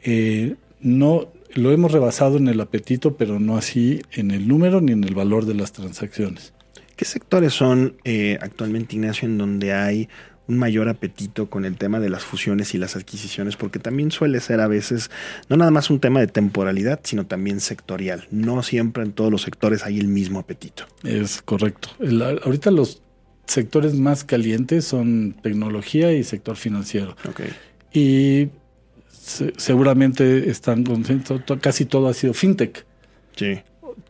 eh, 0.04 0.56
no 0.82 1.32
lo 1.54 1.72
hemos 1.72 1.94
rebasado 1.94 2.36
en 2.36 2.50
el 2.50 2.60
apetito, 2.60 3.16
pero 3.16 3.40
no 3.40 3.56
así 3.56 4.02
en 4.12 4.32
el 4.32 4.46
número 4.50 4.82
ni 4.82 4.92
en 4.92 5.06
el 5.06 5.16
valor 5.16 5.46
de 5.46 5.54
las 5.54 5.72
transacciones. 5.72 6.52
¿Qué 6.98 7.06
sectores 7.06 7.54
son 7.54 7.96
eh, 8.04 8.38
actualmente, 8.42 8.98
Ignacio, 8.98 9.26
en 9.26 9.38
donde 9.38 9.72
hay 9.72 10.10
un 10.48 10.58
mayor 10.58 10.90
apetito 10.90 11.50
con 11.50 11.66
el 11.66 11.76
tema 11.76 12.00
de 12.00 12.10
las 12.10 12.24
fusiones 12.24 12.74
y 12.74 12.78
las 12.78 12.96
adquisiciones, 12.96 13.58
porque 13.58 13.80
también 13.80 14.12
suele 14.12 14.40
ser 14.40 14.62
a 14.62 14.68
veces 14.68 15.12
no 15.50 15.58
nada 15.58 15.72
más 15.72 15.90
un 15.90 16.00
tema 16.00 16.20
de 16.20 16.28
temporalidad, 16.28 17.02
sino 17.04 17.26
también 17.26 17.60
sectorial. 17.60 18.28
No 18.32 18.64
siempre 18.64 19.04
en 19.04 19.12
todos 19.12 19.32
los 19.32 19.42
sectores 19.42 19.84
hay 19.84 20.00
el 20.00 20.08
mismo 20.08 20.40
apetito. 20.40 20.86
Es 21.04 21.42
correcto. 21.42 21.90
ahorita 22.44 22.72
los 22.72 23.02
sectores 23.46 23.94
más 23.94 24.24
calientes 24.24 24.86
son 24.86 25.36
tecnología 25.42 26.14
y 26.14 26.24
sector 26.24 26.56
financiero. 26.56 27.16
Okay. 27.30 27.50
Y 27.94 28.50
seguramente 29.58 30.50
están 30.50 30.84
contentos, 30.84 31.42
casi 31.62 31.86
todo 31.86 32.08
ha 32.08 32.14
sido 32.14 32.34
fintech. 32.34 32.86
Sí. 33.36 33.60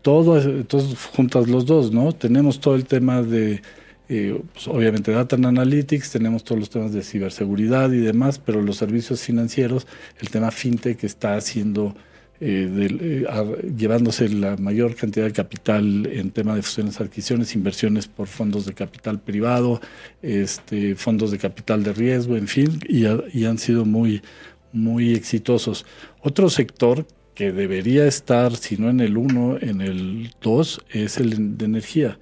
Todo, 0.01 0.39
entonces 0.39 0.98
juntas 1.15 1.48
los 1.48 1.65
dos, 1.65 1.91
¿no? 1.91 2.12
Tenemos 2.13 2.60
todo 2.60 2.75
el 2.75 2.86
tema 2.86 3.22
de 3.22 3.62
eh, 4.10 4.42
pues, 4.54 4.68
obviamente 4.68 5.12
Data 5.12 5.36
Analytics, 5.36 6.12
tenemos 6.12 6.44
todos 6.44 6.60
los 6.60 6.70
temas 6.70 6.94
de 6.94 7.04
ciberseguridad 7.04 7.92
y 7.92 8.00
demás, 8.00 8.40
pero 8.40 8.62
los 8.62 8.78
servicios 8.78 9.22
financieros, 9.22 9.86
el 10.22 10.30
tema 10.30 10.50
fintech 10.52 11.04
está 11.04 11.36
haciendo, 11.36 11.94
eh, 12.40 12.88
eh, 12.90 13.26
llevándose 13.78 14.30
la 14.30 14.56
mayor 14.56 14.96
cantidad 14.96 15.26
de 15.26 15.34
capital 15.34 16.06
en 16.06 16.32
tema 16.32 16.56
de 16.56 16.62
fusiones, 16.62 17.02
adquisiciones, 17.02 17.54
inversiones 17.54 18.08
por 18.08 18.28
fondos 18.28 18.66
de 18.66 18.74
capital 18.74 19.20
privado, 19.20 19.82
este, 20.22 20.96
fondos 20.96 21.32
de 21.32 21.38
capital 21.38 21.84
de 21.84 21.92
riesgo, 21.92 22.38
en 22.38 22.48
fin, 22.48 22.80
y, 22.88 23.06
y 23.38 23.46
han 23.46 23.58
sido 23.58 23.84
muy, 23.84 24.22
muy 24.72 25.14
exitosos. 25.16 25.86
Otro 26.22 26.50
sector 26.50 27.06
que 27.36 27.52
debería 27.52 28.08
estar, 28.08 28.56
si 28.56 28.78
no 28.78 28.90
en 28.90 29.02
el 29.02 29.18
1, 29.18 29.58
en 29.62 29.82
el 29.82 30.32
2, 30.42 30.86
es 30.92 31.18
el 31.18 31.58
de 31.58 31.66
energía. 31.66 32.18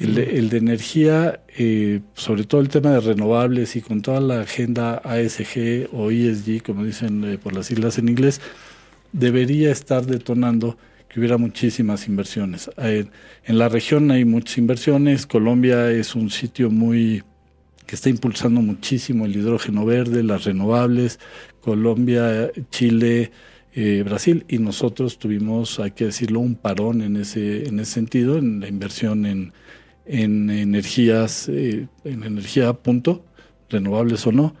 El 0.00 0.48
de, 0.48 0.56
energía, 0.56 1.42
eh, 1.58 2.00
sobre 2.14 2.44
todo 2.44 2.62
el 2.62 2.70
tema 2.70 2.92
de 2.92 3.00
renovables 3.00 3.76
y 3.76 3.82
con 3.82 4.00
toda 4.00 4.18
la 4.18 4.40
agenda 4.40 4.94
ASG 5.04 5.90
o 5.92 6.10
ESG, 6.10 6.62
como 6.62 6.86
dicen 6.86 7.22
eh, 7.24 7.36
por 7.36 7.54
las 7.54 7.66
siglas 7.66 7.98
en 7.98 8.08
inglés, 8.08 8.40
debería 9.12 9.70
estar 9.70 10.06
detonando 10.06 10.78
que 11.06 11.20
hubiera 11.20 11.36
muchísimas 11.36 12.08
inversiones. 12.08 12.70
Eh, 12.78 13.08
en 13.44 13.58
la 13.58 13.68
región 13.68 14.10
hay 14.10 14.24
muchas 14.24 14.56
inversiones. 14.56 15.26
Colombia 15.26 15.90
es 15.90 16.14
un 16.14 16.30
sitio 16.30 16.70
muy 16.70 17.22
que 17.86 17.94
está 17.94 18.08
impulsando 18.08 18.62
muchísimo 18.62 19.26
el 19.26 19.36
hidrógeno 19.36 19.84
verde, 19.84 20.22
las 20.22 20.44
renovables. 20.44 21.20
Colombia, 21.60 22.50
Chile, 22.70 23.32
Brasil 24.04 24.46
y 24.48 24.58
nosotros 24.58 25.18
tuvimos, 25.18 25.78
hay 25.78 25.90
que 25.90 26.06
decirlo, 26.06 26.40
un 26.40 26.54
parón 26.54 27.02
en 27.02 27.16
ese 27.16 27.68
en 27.68 27.80
ese 27.80 27.92
sentido, 27.92 28.38
en 28.38 28.60
la 28.60 28.68
inversión 28.68 29.26
en 29.26 29.52
en 30.06 30.50
energías, 30.50 31.48
eh, 31.48 31.86
en 32.04 32.24
energía 32.24 32.68
a 32.68 32.72
punto, 32.74 33.24
renovables 33.68 34.26
o 34.26 34.32
no, 34.32 34.54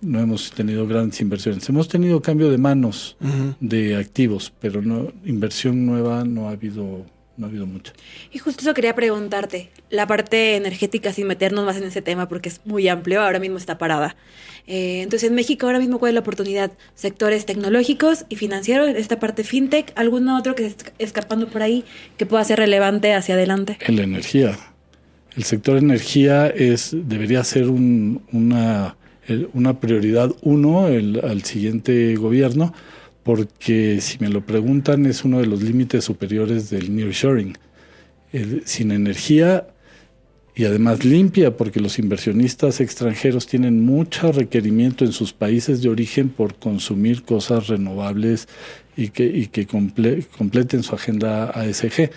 no 0.00 0.20
hemos 0.20 0.50
tenido 0.50 0.86
grandes 0.86 1.20
inversiones. 1.20 1.68
Hemos 1.68 1.88
tenido 1.88 2.20
cambio 2.20 2.50
de 2.50 2.58
manos 2.58 3.16
de 3.60 3.96
activos, 3.96 4.52
pero 4.60 4.82
no 4.82 5.12
inversión 5.24 5.86
nueva 5.86 6.24
no 6.24 6.48
ha 6.48 6.52
habido 6.52 7.06
no 7.36 7.46
ha 7.46 7.48
habido 7.50 7.66
mucha. 7.66 7.92
Y 8.32 8.38
justo 8.38 8.62
eso 8.62 8.72
quería 8.72 8.94
preguntarte, 8.94 9.70
la 9.90 10.06
parte 10.06 10.56
energética 10.56 11.12
sin 11.12 11.26
meternos 11.26 11.66
más 11.66 11.76
en 11.76 11.84
ese 11.84 12.00
tema 12.00 12.28
porque 12.28 12.48
es 12.48 12.62
muy 12.64 12.88
amplio, 12.88 13.20
ahora 13.20 13.38
mismo 13.38 13.58
está 13.58 13.76
parada. 13.76 14.16
Eh, 14.66 15.02
entonces 15.02 15.28
en 15.28 15.34
México 15.34 15.66
ahora 15.66 15.78
mismo 15.78 15.98
cuál 15.98 16.10
es 16.10 16.14
la 16.14 16.20
oportunidad, 16.20 16.72
sectores 16.94 17.44
tecnológicos 17.44 18.24
y 18.28 18.36
financieros, 18.36 18.88
esta 18.88 19.18
parte 19.18 19.44
fintech, 19.44 19.92
alguno 19.96 20.38
otro 20.38 20.54
que 20.54 20.66
esté 20.66 20.92
escapando 20.98 21.48
por 21.48 21.62
ahí 21.62 21.84
que 22.16 22.26
pueda 22.26 22.42
ser 22.42 22.58
relevante 22.58 23.12
hacia 23.12 23.34
adelante. 23.34 23.76
En 23.80 23.96
la 23.96 24.02
energía 24.02 24.56
el 25.36 25.44
sector 25.44 25.76
energía 25.76 26.48
es 26.48 26.90
debería 26.92 27.44
ser 27.44 27.68
una, 27.68 28.96
una 29.52 29.80
prioridad 29.80 30.34
uno 30.40 30.88
el, 30.88 31.20
al 31.22 31.42
siguiente 31.42 32.14
gobierno, 32.16 32.72
porque 33.22 34.00
si 34.00 34.18
me 34.18 34.30
lo 34.30 34.46
preguntan 34.46 35.04
es 35.04 35.24
uno 35.24 35.40
de 35.40 35.46
los 35.46 35.62
límites 35.62 36.04
superiores 36.04 36.70
del 36.70 36.94
nearshoring. 36.94 37.56
sin 38.64 38.92
energía 38.92 39.68
y 40.54 40.64
además 40.64 41.04
limpia, 41.04 41.54
porque 41.54 41.80
los 41.80 41.98
inversionistas 41.98 42.80
extranjeros 42.80 43.46
tienen 43.46 43.84
mucho 43.84 44.32
requerimiento 44.32 45.04
en 45.04 45.12
sus 45.12 45.34
países 45.34 45.82
de 45.82 45.90
origen 45.90 46.30
por 46.30 46.54
consumir 46.54 47.24
cosas 47.24 47.66
renovables 47.66 48.48
y 48.96 49.08
que 49.10 49.66
completen 49.66 50.82
su 50.82 50.94
agenda 50.94 51.50
ASG. 51.50 52.10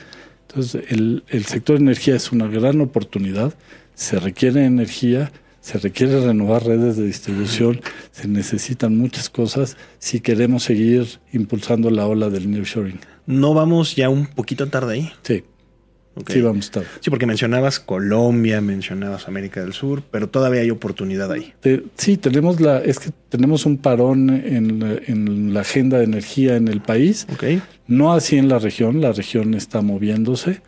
Entonces, 0.49 0.83
el, 0.89 1.23
el 1.27 1.45
sector 1.45 1.77
de 1.77 1.83
energía 1.83 2.15
es 2.15 2.31
una 2.31 2.47
gran 2.47 2.81
oportunidad, 2.81 3.53
se 3.93 4.19
requiere 4.19 4.65
energía, 4.65 5.31
se 5.61 5.77
requiere 5.77 6.19
renovar 6.25 6.65
redes 6.65 6.97
de 6.97 7.05
distribución, 7.05 7.81
se 8.11 8.27
necesitan 8.27 8.97
muchas 8.97 9.29
cosas 9.29 9.77
si 9.99 10.21
queremos 10.21 10.63
seguir 10.63 11.19
impulsando 11.31 11.91
la 11.91 12.07
ola 12.07 12.29
del 12.29 12.49
nearshoring. 12.49 12.99
¿No 13.27 13.53
vamos 13.53 13.95
ya 13.95 14.09
un 14.09 14.25
poquito 14.25 14.67
tarde 14.69 14.93
ahí? 14.95 15.11
Sí. 15.21 15.43
Sí, 16.27 16.41
vamos 16.41 16.65
a 16.65 16.67
estar. 16.67 16.83
Sí, 16.99 17.09
porque 17.09 17.25
mencionabas 17.25 17.79
Colombia, 17.79 18.61
mencionabas 18.61 19.27
América 19.27 19.61
del 19.61 19.73
Sur, 19.73 20.03
pero 20.09 20.29
todavía 20.29 20.61
hay 20.61 20.71
oportunidad 20.71 21.31
ahí. 21.31 21.53
sí, 21.95 22.17
tenemos 22.17 22.59
la, 22.59 22.79
es 22.79 22.99
que 22.99 23.11
tenemos 23.29 23.65
un 23.65 23.77
parón 23.77 24.29
en, 24.29 25.53
la 25.53 25.61
agenda 25.61 25.97
de 25.97 26.03
energía 26.03 26.55
en 26.55 26.67
el 26.67 26.81
país. 26.81 27.27
Okay. 27.33 27.61
No 27.87 28.13
así 28.13 28.37
en 28.37 28.49
la 28.49 28.59
región, 28.59 29.01
la 29.01 29.11
región 29.11 29.53
está 29.53 29.81
moviéndose, 29.81 30.61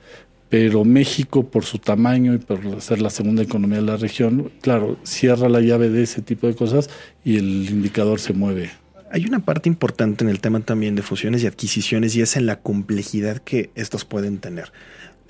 pero 0.50 0.84
México, 0.84 1.50
por 1.50 1.64
su 1.64 1.78
tamaño 1.78 2.34
y 2.34 2.38
por 2.38 2.82
ser 2.82 3.02
la 3.02 3.10
segunda 3.10 3.42
economía 3.42 3.78
de 3.78 3.86
la 3.86 3.96
región, 3.98 4.52
claro, 4.62 4.98
cierra 5.04 5.48
la 5.48 5.62
llave 5.62 5.90
de 5.90 6.04
ese 6.04 6.22
tipo 6.22 6.46
de 6.48 6.56
cosas 6.56 6.90
y 7.24 7.38
el 7.38 7.70
indicador 7.70 8.20
se 8.20 8.34
mueve. 8.34 8.70
Hay 9.14 9.26
una 9.26 9.40
parte 9.40 9.70
importante 9.70 10.24
en 10.24 10.30
el 10.30 10.40
tema 10.40 10.60
también 10.60 10.96
de 10.96 11.02
fusiones 11.02 11.44
y 11.44 11.48
adquisiciones 11.48 12.16
y 12.16 12.22
es 12.22 12.36
en 12.36 12.46
la 12.46 12.60
complejidad 12.60 13.38
que 13.38 13.70
estos 13.76 14.04
pueden 14.04 14.40
tener. 14.40 14.72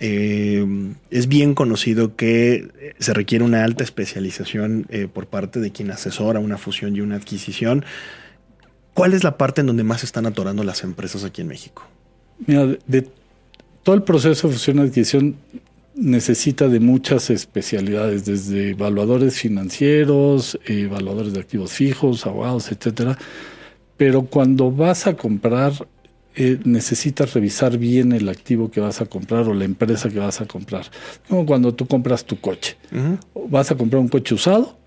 Eh, 0.04 0.66
es 1.12 1.28
bien 1.28 1.54
conocido 1.54 2.16
que 2.16 2.94
se 2.98 3.14
requiere 3.14 3.46
una 3.46 3.64
alta 3.64 3.84
especialización 3.84 4.88
eh, 4.90 5.08
por 5.08 5.28
parte 5.28 5.60
de 5.60 5.72
quien 5.72 5.92
asesora 5.92 6.40
una 6.40 6.58
fusión 6.58 6.96
y 6.96 7.02
una 7.02 7.18
adquisición. 7.18 7.86
¿Cuál 8.96 9.14
es 9.14 9.24
la 9.24 9.38
parte 9.38 9.62
en 9.62 9.68
donde 9.68 9.84
más 9.84 10.04
están 10.04 10.26
atorando 10.26 10.64
las 10.64 10.84
empresas 10.84 11.24
aquí 11.24 11.42
en 11.42 11.50
México? 11.50 11.84
Mira, 12.48 12.80
todo 13.84 13.96
el 13.96 14.02
proceso 14.02 14.48
de 14.48 14.54
fusión 14.56 14.80
y 14.80 14.82
adquisición 14.82 15.36
necesita 15.94 16.68
de 16.68 16.80
muchas 16.80 17.30
especialidades, 17.30 18.26
desde 18.26 18.72
evaluadores 18.72 19.40
financieros, 19.40 20.60
evaluadores 20.66 21.34
de 21.34 21.42
activos 21.42 21.74
fijos, 21.74 22.26
abogados, 22.26 22.72
etcétera. 22.72 23.20
Pero 23.98 24.24
cuando 24.24 24.72
vas 24.72 25.06
a 25.06 25.16
comprar 25.16 25.74
eh, 26.36 26.60
necesitas 26.64 27.34
revisar 27.34 27.78
bien 27.78 28.14
el 28.14 28.30
activo 28.30 28.72
que 28.72 28.80
vas 28.80 29.02
a 29.02 29.06
comprar 29.06 29.48
o 29.50 29.54
la 29.54 29.66
empresa 29.66 30.10
que 30.10 30.20
vas 30.20 30.40
a 30.42 30.46
comprar. 30.46 30.86
Como 31.28 31.46
cuando 31.46 31.74
tú 31.74 31.88
compras 31.88 32.24
tu 32.24 32.40
coche. 32.40 32.78
Vas 33.50 33.72
a 33.72 33.76
comprar 33.76 34.02
un 34.02 34.08
coche 34.08 34.36
usado. 34.36 34.78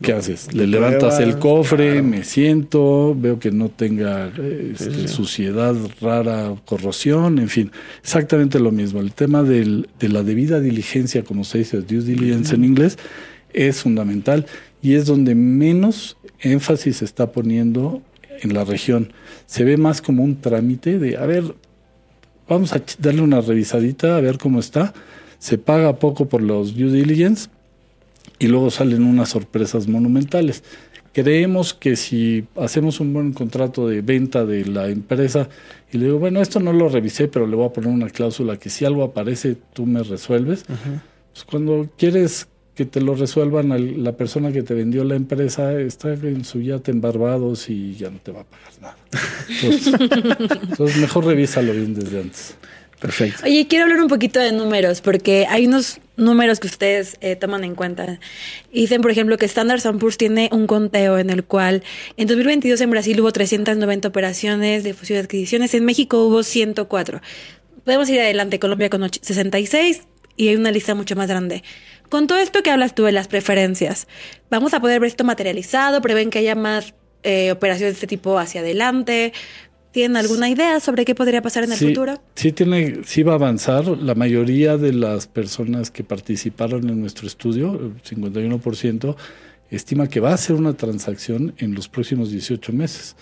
¿Qué 0.00 0.14
haces? 0.14 0.54
Le 0.54 0.66
levantas 0.66 1.20
el 1.20 1.38
cofre, 1.38 2.00
me 2.00 2.24
siento, 2.24 3.14
veo 3.14 3.38
que 3.38 3.50
no 3.50 3.68
tenga 3.68 4.32
este, 4.72 5.08
suciedad 5.08 5.74
rara, 6.00 6.54
corrosión, 6.64 7.38
en 7.38 7.48
fin, 7.48 7.70
exactamente 8.02 8.58
lo 8.60 8.72
mismo. 8.72 9.00
El 9.00 9.12
tema 9.12 9.42
de 9.42 9.84
la 10.00 10.22
debida 10.22 10.60
diligencia, 10.60 11.22
como 11.22 11.44
se 11.44 11.58
dice, 11.58 11.82
due 11.82 12.00
diligence 12.00 12.54
en 12.54 12.64
inglés, 12.64 12.96
es 13.52 13.82
fundamental 13.82 14.46
y 14.80 14.94
es 14.94 15.04
donde 15.04 15.34
menos 15.34 16.16
énfasis 16.40 16.98
se 16.98 17.04
está 17.04 17.32
poniendo 17.32 18.00
en 18.40 18.54
la 18.54 18.64
región. 18.64 19.12
Se 19.46 19.64
ve 19.64 19.76
más 19.76 20.02
como 20.02 20.22
un 20.22 20.40
trámite 20.40 20.98
de, 20.98 21.16
a 21.16 21.26
ver, 21.26 21.54
vamos 22.48 22.72
a 22.72 22.82
darle 22.98 23.22
una 23.22 23.40
revisadita, 23.40 24.16
a 24.16 24.20
ver 24.20 24.38
cómo 24.38 24.60
está. 24.60 24.92
Se 25.38 25.58
paga 25.58 25.96
poco 25.96 26.28
por 26.28 26.42
los 26.42 26.76
due 26.76 26.90
diligence 26.90 27.48
y 28.38 28.48
luego 28.48 28.70
salen 28.70 29.04
unas 29.04 29.30
sorpresas 29.30 29.88
monumentales. 29.88 30.62
Creemos 31.12 31.74
que 31.74 31.96
si 31.96 32.44
hacemos 32.56 33.00
un 33.00 33.12
buen 33.12 33.32
contrato 33.32 33.88
de 33.88 34.00
venta 34.00 34.44
de 34.44 34.64
la 34.64 34.88
empresa 34.88 35.48
y 35.92 35.98
le 35.98 36.06
digo, 36.06 36.18
bueno, 36.18 36.40
esto 36.40 36.60
no 36.60 36.72
lo 36.72 36.88
revisé, 36.88 37.26
pero 37.26 37.46
le 37.46 37.56
voy 37.56 37.66
a 37.66 37.72
poner 37.72 37.90
una 37.90 38.08
cláusula 38.10 38.58
que 38.58 38.70
si 38.70 38.84
algo 38.84 39.02
aparece, 39.02 39.56
tú 39.72 39.86
me 39.86 40.02
resuelves. 40.02 40.64
Pues 41.32 41.44
cuando 41.44 41.88
quieres 41.96 42.46
que 42.74 42.84
te 42.84 43.00
lo 43.00 43.14
resuelvan 43.14 44.04
la 44.04 44.12
persona 44.12 44.52
que 44.52 44.62
te 44.62 44.74
vendió 44.74 45.04
la 45.04 45.16
empresa 45.16 45.78
está 45.78 46.12
en 46.12 46.44
su 46.44 46.60
yate 46.60 46.90
en 46.90 47.00
Barbados 47.00 47.68
y 47.68 47.94
ya 47.94 48.10
no 48.10 48.18
te 48.18 48.32
va 48.32 48.40
a 48.40 48.44
pagar 48.44 48.72
nada. 48.80 48.96
Entonces, 50.70 50.96
mejor 50.96 51.26
revísalo 51.26 51.72
bien 51.72 51.94
desde 51.94 52.20
antes. 52.20 52.56
Perfecto. 53.00 53.44
Oye, 53.44 53.66
quiero 53.66 53.84
hablar 53.84 54.02
un 54.02 54.08
poquito 54.08 54.40
de 54.40 54.52
números, 54.52 55.00
porque 55.00 55.46
hay 55.48 55.66
unos 55.66 56.00
números 56.16 56.60
que 56.60 56.66
ustedes 56.66 57.16
eh, 57.22 57.34
toman 57.34 57.64
en 57.64 57.74
cuenta. 57.74 58.20
Dicen, 58.72 59.00
por 59.00 59.10
ejemplo, 59.10 59.38
que 59.38 59.46
Standard 59.46 59.80
Poor's 59.98 60.18
tiene 60.18 60.50
un 60.52 60.66
conteo 60.66 61.18
en 61.18 61.30
el 61.30 61.42
cual 61.44 61.82
en 62.18 62.28
2022 62.28 62.78
en 62.82 62.90
Brasil 62.90 63.18
hubo 63.20 63.32
390 63.32 64.06
operaciones 64.06 64.84
de 64.84 64.92
fusión 64.92 65.18
y 65.18 65.22
adquisiciones, 65.22 65.72
en 65.72 65.86
México 65.86 66.26
hubo 66.26 66.42
104. 66.42 67.22
Podemos 67.84 68.08
ir 68.10 68.20
adelante, 68.20 68.58
Colombia 68.58 68.90
con 68.90 69.08
66 69.10 70.02
y 70.40 70.48
hay 70.48 70.56
una 70.56 70.70
lista 70.70 70.94
mucho 70.94 71.16
más 71.16 71.28
grande. 71.28 71.62
Con 72.08 72.26
todo 72.26 72.38
esto 72.38 72.62
que 72.62 72.70
hablas 72.70 72.94
tú 72.94 73.04
de 73.04 73.12
las 73.12 73.28
preferencias, 73.28 74.08
¿vamos 74.50 74.72
a 74.72 74.80
poder 74.80 74.98
ver 74.98 75.08
esto 75.08 75.22
materializado? 75.22 76.00
¿Prevén 76.00 76.30
que 76.30 76.38
haya 76.38 76.54
más 76.54 76.94
eh, 77.22 77.52
operaciones 77.52 77.92
de 77.92 77.96
este 77.96 78.06
tipo 78.06 78.38
hacia 78.38 78.62
adelante? 78.62 79.34
¿Tienen 79.92 80.16
alguna 80.16 80.48
idea 80.48 80.80
sobre 80.80 81.04
qué 81.04 81.14
podría 81.14 81.42
pasar 81.42 81.64
en 81.64 81.72
el 81.72 81.78
futuro? 81.78 82.22
Sí, 82.36 82.52
tiene, 82.52 83.00
sí 83.04 83.22
va 83.22 83.32
a 83.32 83.34
avanzar. 83.34 83.86
La 83.86 84.14
mayoría 84.14 84.78
de 84.78 84.94
las 84.94 85.26
personas 85.26 85.90
que 85.90 86.04
participaron 86.04 86.88
en 86.88 87.02
nuestro 87.02 87.26
estudio, 87.26 87.74
el 87.74 88.02
51%, 88.02 89.16
estima 89.70 90.08
que 90.08 90.20
va 90.20 90.32
a 90.32 90.38
ser 90.38 90.56
una 90.56 90.72
transacción 90.72 91.52
en 91.58 91.74
los 91.74 91.90
próximos 91.90 92.30
18 92.30 92.72
meses. 92.72 93.14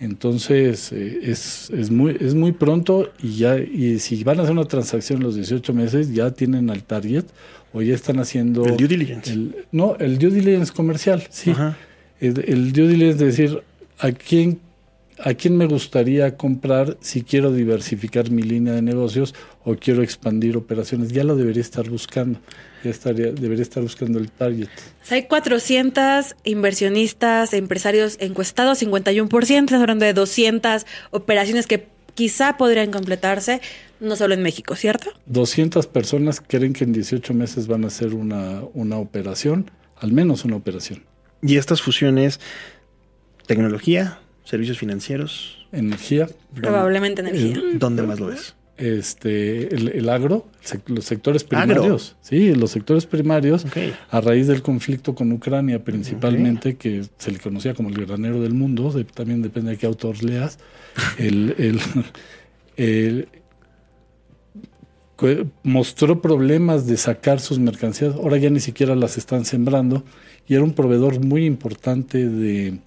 Entonces, 0.00 0.92
eh, 0.92 1.20
es, 1.24 1.68
es, 1.70 1.90
muy, 1.90 2.16
es 2.18 2.34
muy 2.34 2.52
pronto 2.52 3.12
y 3.22 3.36
ya 3.36 3.58
y 3.58 3.98
si 3.98 4.24
van 4.24 4.40
a 4.40 4.44
hacer 4.44 4.52
una 4.52 4.64
transacción 4.64 5.18
en 5.18 5.24
los 5.24 5.34
18 5.34 5.74
meses, 5.74 6.14
ya 6.14 6.30
tienen 6.30 6.70
al 6.70 6.82
target 6.82 7.26
o 7.74 7.82
ya 7.82 7.94
están 7.94 8.18
haciendo... 8.18 8.64
El 8.64 8.78
due 8.78 8.88
diligence. 8.88 9.36
no, 9.70 9.96
el 9.96 10.18
due 10.18 10.30
diligence 10.30 10.72
comercial, 10.72 11.22
sí. 11.28 11.52
El, 12.18 12.42
el, 12.46 12.72
due 12.72 12.88
diligence 12.88 13.26
es 13.26 13.36
decir, 13.36 13.62
¿a 13.98 14.10
quién, 14.12 14.58
¿a 15.22 15.34
quién 15.34 15.56
me 15.56 15.66
gustaría 15.66 16.36
comprar 16.36 16.96
si 17.00 17.22
quiero 17.22 17.52
diversificar 17.52 18.30
mi 18.30 18.42
línea 18.42 18.74
de 18.74 18.82
negocios 18.82 19.34
o 19.64 19.76
quiero 19.76 20.02
expandir 20.02 20.56
operaciones? 20.56 21.12
Ya 21.12 21.24
lo 21.24 21.36
debería 21.36 21.62
estar 21.62 21.88
buscando 21.88 22.40
ya 22.82 22.90
estaría, 22.90 23.32
debería 23.32 23.62
estar 23.62 23.82
buscando 23.82 24.18
el 24.18 24.30
target. 24.30 24.68
Hay 25.10 25.24
400 25.24 26.34
inversionistas, 26.44 27.52
empresarios 27.52 28.16
encuestados, 28.20 28.82
51%, 28.82 29.64
estamos 29.64 29.82
hablando 29.82 30.04
de 30.04 30.14
200 30.14 30.86
operaciones 31.10 31.66
que 31.66 31.88
quizá 32.14 32.56
podrían 32.56 32.90
completarse, 32.90 33.60
no 34.00 34.16
solo 34.16 34.34
en 34.34 34.42
México, 34.42 34.74
¿cierto? 34.76 35.10
200 35.26 35.86
personas 35.86 36.40
creen 36.40 36.72
que 36.72 36.84
en 36.84 36.92
18 36.92 37.34
meses 37.34 37.66
van 37.66 37.84
a 37.84 37.88
hacer 37.88 38.14
una, 38.14 38.62
una 38.72 38.96
operación, 38.96 39.70
al 39.96 40.12
menos 40.12 40.44
una 40.44 40.56
operación. 40.56 41.04
¿Y 41.42 41.56
estas 41.56 41.82
fusiones, 41.82 42.40
tecnología, 43.46 44.20
servicios 44.44 44.78
financieros? 44.78 45.66
Energía. 45.72 46.28
Probablemente 46.54 47.20
energía. 47.20 47.60
¿Dónde 47.74 48.02
más 48.02 48.20
lo 48.20 48.26
ves? 48.26 48.54
este, 48.80 49.74
el, 49.74 50.08
agro, 50.08 50.46
los 50.86 51.04
sectores 51.04 51.44
primarios. 51.44 52.16
Sí, 52.22 52.54
los 52.54 52.70
sectores 52.70 53.04
primarios, 53.04 53.66
a 54.10 54.20
raíz 54.22 54.46
del 54.46 54.62
conflicto 54.62 55.14
con 55.14 55.30
Ucrania 55.32 55.84
principalmente, 55.84 56.76
que 56.76 57.04
se 57.18 57.30
le 57.30 57.38
conocía 57.38 57.74
como 57.74 57.90
el 57.90 58.06
granero 58.06 58.40
del 58.40 58.54
mundo, 58.54 58.92
también 59.14 59.42
depende 59.42 59.72
de 59.72 59.76
qué 59.76 59.86
autor 59.86 60.24
leas, 60.24 60.58
el, 61.18 61.78
mostró 65.62 66.22
problemas 66.22 66.86
de 66.86 66.96
sacar 66.96 67.40
sus 67.40 67.58
mercancías, 67.58 68.14
ahora 68.14 68.38
ya 68.38 68.48
ni 68.48 68.60
siquiera 68.60 68.96
las 68.96 69.18
están 69.18 69.44
sembrando, 69.44 70.04
y 70.48 70.54
era 70.54 70.64
un 70.64 70.72
proveedor 70.72 71.22
muy 71.22 71.44
importante 71.44 72.26
de 72.26 72.78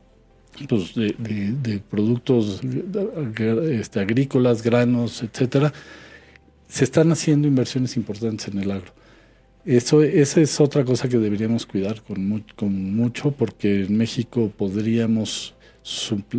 pues, 0.69 0.93
de, 0.95 1.81
productos 1.89 2.61
este, 2.63 3.99
agrícolas, 3.99 4.61
granos, 4.63 5.23
etcétera, 5.23 5.73
se 6.67 6.83
están 6.83 7.11
haciendo 7.11 7.47
inversiones 7.47 7.97
importantes 7.97 8.47
en 8.47 8.59
el 8.59 8.71
agro. 8.71 8.91
Eso, 9.65 10.03
esa 10.03 10.41
es 10.41 10.59
otra 10.59 10.83
cosa 10.83 11.07
que 11.07 11.17
deberíamos 11.17 11.65
cuidar 11.65 12.01
con, 12.01 12.43
con 12.55 12.95
mucho, 12.95 13.31
porque 13.31 13.83
en 13.83 13.97
México 13.97 14.51
podríamos 14.55 15.53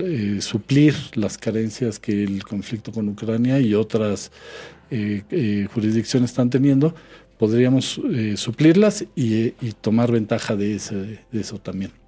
eh, 0.00 0.38
suplir 0.40 0.94
las 1.14 1.36
carencias 1.36 1.98
que 1.98 2.24
el 2.24 2.42
conflicto 2.44 2.92
con 2.92 3.08
Ucrania 3.10 3.60
y 3.60 3.74
otras 3.74 4.32
eh, 4.90 5.22
eh, 5.30 5.66
jurisdicciones 5.72 6.30
están 6.30 6.48
teniendo, 6.48 6.94
podríamos 7.38 8.00
suplirlas 8.36 9.04
y, 9.14 9.54
y, 9.60 9.72
tomar 9.80 10.10
ventaja 10.10 10.56
de, 10.56 10.76
ese, 10.76 10.94
de 11.30 11.40
eso 11.40 11.58
también. 11.58 12.03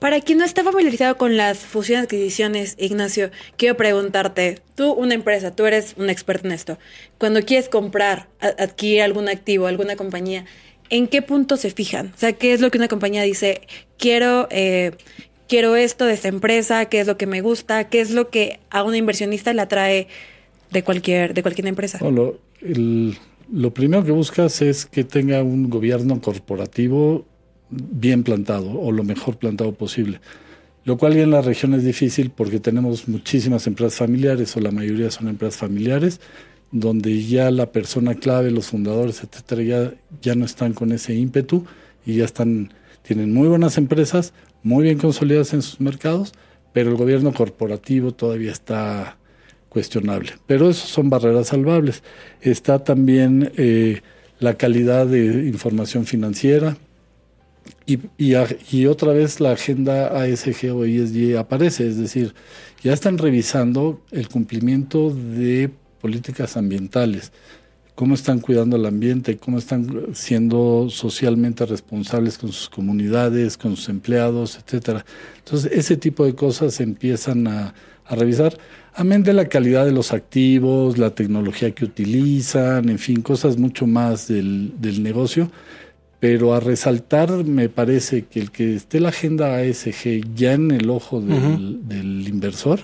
Para 0.00 0.20
quien 0.20 0.38
no 0.38 0.44
está 0.44 0.64
familiarizado 0.64 1.16
con 1.16 1.36
las 1.36 1.58
fusiones 1.58 2.04
adquisiciones, 2.04 2.76
Ignacio, 2.78 3.30
quiero 3.56 3.76
preguntarte, 3.76 4.60
tú 4.74 4.92
una 4.92 5.14
empresa, 5.14 5.54
tú 5.54 5.66
eres 5.66 5.94
un 5.96 6.10
experto 6.10 6.46
en 6.46 6.52
esto, 6.52 6.78
cuando 7.18 7.42
quieres 7.42 7.68
comprar, 7.68 8.28
adquirir 8.40 9.02
algún 9.02 9.28
activo, 9.28 9.66
alguna 9.66 9.96
compañía, 9.96 10.44
¿en 10.90 11.08
qué 11.08 11.22
punto 11.22 11.56
se 11.56 11.70
fijan? 11.70 12.12
O 12.14 12.18
sea, 12.18 12.32
¿qué 12.32 12.52
es 12.52 12.60
lo 12.60 12.70
que 12.70 12.78
una 12.78 12.88
compañía 12.88 13.22
dice? 13.22 13.62
Quiero, 13.98 14.48
eh, 14.50 14.92
quiero 15.48 15.76
esto 15.76 16.04
de 16.04 16.14
esta 16.14 16.28
empresa, 16.28 16.86
¿qué 16.86 17.00
es 17.00 17.06
lo 17.06 17.16
que 17.16 17.26
me 17.26 17.40
gusta? 17.40 17.88
¿Qué 17.88 18.00
es 18.00 18.10
lo 18.10 18.30
que 18.30 18.60
a 18.70 18.82
una 18.82 18.96
inversionista 18.96 19.52
le 19.52 19.62
atrae 19.62 20.08
de 20.70 20.82
cualquier, 20.82 21.34
de 21.34 21.42
cualquier 21.42 21.68
empresa? 21.68 21.98
lo 23.52 23.74
primero 23.74 24.02
que 24.02 24.10
buscas 24.10 24.62
es 24.62 24.86
que 24.86 25.04
tenga 25.04 25.42
un 25.42 25.68
gobierno 25.68 26.18
corporativo 26.20 27.26
bien 27.90 28.22
plantado 28.22 28.70
o 28.70 28.92
lo 28.92 29.04
mejor 29.04 29.36
plantado 29.36 29.72
posible. 29.72 30.20
Lo 30.84 30.98
cual 30.98 31.16
en 31.16 31.30
la 31.30 31.40
región 31.40 31.74
es 31.74 31.84
difícil 31.84 32.30
porque 32.30 32.60
tenemos 32.60 33.08
muchísimas 33.08 33.66
empresas 33.66 33.98
familiares 33.98 34.56
o 34.56 34.60
la 34.60 34.70
mayoría 34.70 35.10
son 35.10 35.28
empresas 35.28 35.58
familiares 35.58 36.20
donde 36.74 37.22
ya 37.22 37.52
la 37.52 37.70
persona 37.70 38.16
clave, 38.16 38.50
los 38.50 38.66
fundadores, 38.66 39.22
etcétera, 39.22 39.94
ya, 40.20 40.34
no 40.34 40.44
están 40.44 40.72
con 40.72 40.90
ese 40.90 41.14
ímpetu 41.14 41.64
y 42.04 42.16
ya 42.16 42.24
están, 42.24 42.74
tienen 43.02 43.32
muy 43.32 43.46
buenas 43.46 43.78
empresas, 43.78 44.32
muy 44.64 44.82
bien 44.82 44.98
consolidadas 44.98 45.54
en 45.54 45.62
sus 45.62 45.80
mercados, 45.80 46.32
pero 46.72 46.90
el 46.90 46.96
gobierno 46.96 47.32
corporativo 47.32 48.10
todavía 48.10 48.50
está 48.50 49.18
cuestionable. 49.68 50.32
Pero 50.48 50.68
eso 50.68 50.88
son 50.88 51.10
barreras 51.10 51.46
salvables. 51.46 52.02
Está 52.40 52.82
también 52.82 53.52
eh, 53.56 54.00
la 54.40 54.54
calidad 54.54 55.06
de 55.06 55.46
información 55.46 56.06
financiera, 56.06 56.76
y, 57.86 58.86
otra 58.86 59.12
vez 59.12 59.40
la 59.40 59.52
agenda 59.52 60.08
ASG 60.22 60.72
o 60.74 60.84
ESG 60.84 61.36
aparece, 61.38 61.86
es 61.86 61.98
decir, 61.98 62.34
ya 62.82 62.92
están 62.92 63.18
revisando 63.18 64.00
el 64.10 64.28
cumplimiento 64.28 65.10
de 65.10 65.70
políticas 66.00 66.56
ambientales, 66.56 67.32
cómo 67.94 68.14
están 68.14 68.40
cuidando 68.40 68.76
el 68.76 68.86
ambiente, 68.86 69.36
cómo 69.36 69.58
están 69.58 70.14
siendo 70.14 70.88
socialmente 70.90 71.66
responsables 71.66 72.38
con 72.38 72.52
sus 72.52 72.68
comunidades, 72.68 73.56
con 73.56 73.76
sus 73.76 73.88
empleados, 73.88 74.58
etcétera. 74.58 75.04
Entonces, 75.38 75.70
ese 75.72 75.96
tipo 75.96 76.24
de 76.24 76.34
cosas 76.34 76.74
se 76.74 76.82
empiezan 76.82 77.46
a, 77.46 77.74
a 78.06 78.14
revisar, 78.14 78.58
amén 78.94 79.22
de 79.22 79.34
la 79.34 79.48
calidad 79.48 79.84
de 79.84 79.92
los 79.92 80.12
activos, 80.12 80.98
la 80.98 81.14
tecnología 81.14 81.70
que 81.72 81.84
utilizan, 81.84 82.88
en 82.88 82.98
fin, 82.98 83.22
cosas 83.22 83.58
mucho 83.58 83.86
más 83.86 84.28
del 84.28 85.02
negocio 85.02 85.50
pero 86.20 86.54
a 86.54 86.60
resaltar 86.60 87.44
me 87.44 87.68
parece 87.68 88.24
que 88.24 88.40
el 88.40 88.50
que 88.50 88.76
esté 88.76 89.00
la 89.00 89.10
agenda 89.10 89.56
ASG 89.56 90.34
ya 90.34 90.54
en 90.54 90.70
el 90.70 90.88
ojo 90.90 91.20
del, 91.20 92.26
inversor 92.26 92.80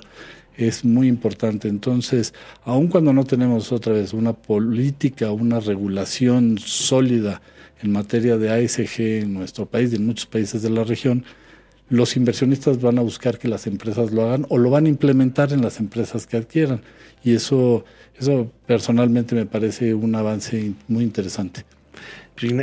es 0.57 0.85
muy 0.85 1.09
importante. 1.09 1.69
Entonces, 1.69 2.35
aun 2.65 2.89
cuando 2.89 3.13
no 3.13 3.25
tenemos 3.25 3.73
otra 3.73 3.95
vez 3.95 4.13
una 4.13 4.35
política, 4.35 5.33
una 5.33 5.59
regulación 5.59 6.59
sólida 6.59 7.41
en 7.83 7.93
materia 7.93 8.37
de 8.37 8.51
ASG 8.51 9.01
en 9.01 9.33
nuestro 9.33 9.65
país 9.65 9.93
y 9.93 9.97
en 9.97 10.07
muchos 10.07 10.27
países 10.27 10.61
de 10.61 10.71
la 10.71 10.85
región, 10.85 11.25
los 11.89 12.17
inversionistas 12.17 12.81
van 12.81 12.99
a 12.99 13.03
buscar 13.03 13.39
que 13.39 13.49
las 13.49 13.67
empresas 13.67 14.13
lo 14.13 14.23
hagan 14.23 14.47
o 14.49 14.59
lo 14.59 14.71
van 14.71 14.87
a 14.87 14.91
implementar 14.91 15.53
en 15.53 15.63
las 15.63 15.81
empresas 15.81 16.27
que 16.27 16.37
adquieran. 16.37 16.83
Y 17.25 17.35
eso, 17.35 17.85
eso 18.19 18.51
personalmente 18.67 19.35
me 19.35 19.47
parece 19.47 19.95
un 19.95 20.15
avance 20.15 20.73
muy 20.89 21.05
interesante. 21.05 21.65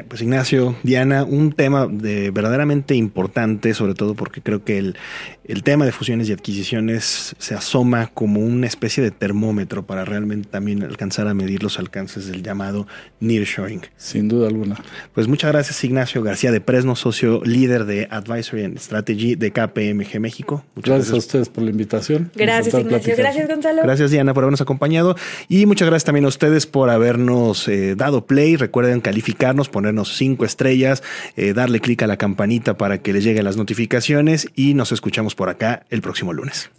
Pues 0.07 0.21
Ignacio, 0.21 0.75
Diana, 0.81 1.23
un 1.23 1.51
tema 1.51 1.87
de 1.87 2.31
verdaderamente 2.31 2.95
importante, 2.95 3.75
sobre 3.75 3.93
todo 3.93 4.15
porque 4.15 4.41
creo 4.41 4.63
que 4.63 4.79
el, 4.79 4.97
el 5.43 5.61
tema 5.61 5.85
de 5.85 5.91
fusiones 5.91 6.27
y 6.29 6.33
adquisiciones 6.33 7.35
se 7.37 7.53
asoma 7.53 8.07
como 8.07 8.39
una 8.39 8.65
especie 8.65 9.03
de 9.03 9.11
termómetro 9.11 9.85
para 9.85 10.03
realmente 10.03 10.49
también 10.49 10.81
alcanzar 10.81 11.27
a 11.27 11.35
medir 11.35 11.61
los 11.61 11.77
alcances 11.77 12.25
del 12.25 12.41
llamado 12.41 12.87
nearshoring. 13.19 13.81
Sin 13.97 14.27
duda 14.27 14.47
alguna. 14.47 14.77
Pues 15.13 15.27
muchas 15.27 15.51
gracias 15.51 15.83
Ignacio 15.83 16.23
García 16.23 16.51
de 16.51 16.59
Presno, 16.59 16.95
socio 16.95 17.41
líder 17.43 17.85
de 17.85 18.07
Advisory 18.09 18.63
and 18.63 18.79
Strategy 18.79 19.35
de 19.35 19.51
KPMG 19.51 20.19
México. 20.19 20.65
Muchas 20.73 20.95
gracias, 20.95 21.13
a 21.13 21.17
ustedes 21.17 21.49
por 21.49 21.63
la 21.63 21.69
invitación. 21.69 22.31
Gracias 22.35 22.73
Ignacio, 22.73 23.15
gracias 23.15 23.47
Gonzalo. 23.47 23.83
Gracias 23.83 24.09
Diana 24.09 24.33
por 24.33 24.43
habernos 24.43 24.61
acompañado 24.61 25.15
y 25.47 25.67
muchas 25.67 25.87
gracias 25.87 26.05
también 26.05 26.25
a 26.25 26.29
ustedes 26.29 26.65
por 26.65 26.89
habernos 26.89 27.67
eh, 27.67 27.95
dado 27.95 28.25
play. 28.25 28.55
Recuerden 28.55 29.01
calificarnos 29.01 29.66
ponernos 29.69 30.15
cinco 30.17 30.45
estrellas, 30.45 31.03
eh, 31.35 31.53
darle 31.53 31.79
clic 31.79 32.03
a 32.03 32.07
la 32.07 32.17
campanita 32.17 32.77
para 32.77 32.99
que 32.99 33.13
les 33.13 33.23
lleguen 33.23 33.45
las 33.45 33.57
notificaciones 33.57 34.47
y 34.55 34.73
nos 34.73 34.91
escuchamos 34.91 35.35
por 35.35 35.49
acá 35.49 35.85
el 35.89 36.01
próximo 36.01 36.33
lunes. 36.33 36.69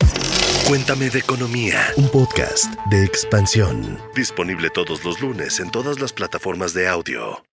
Cuéntame 0.66 1.08
de 1.08 1.20
Economía, 1.20 1.80
un 1.96 2.08
podcast 2.10 2.74
de 2.90 3.02
expansión. 3.04 3.98
Disponible 4.14 4.68
todos 4.68 5.02
los 5.04 5.20
lunes 5.20 5.60
en 5.60 5.70
todas 5.70 5.98
las 5.98 6.12
plataformas 6.12 6.74
de 6.74 6.88
audio. 6.88 7.47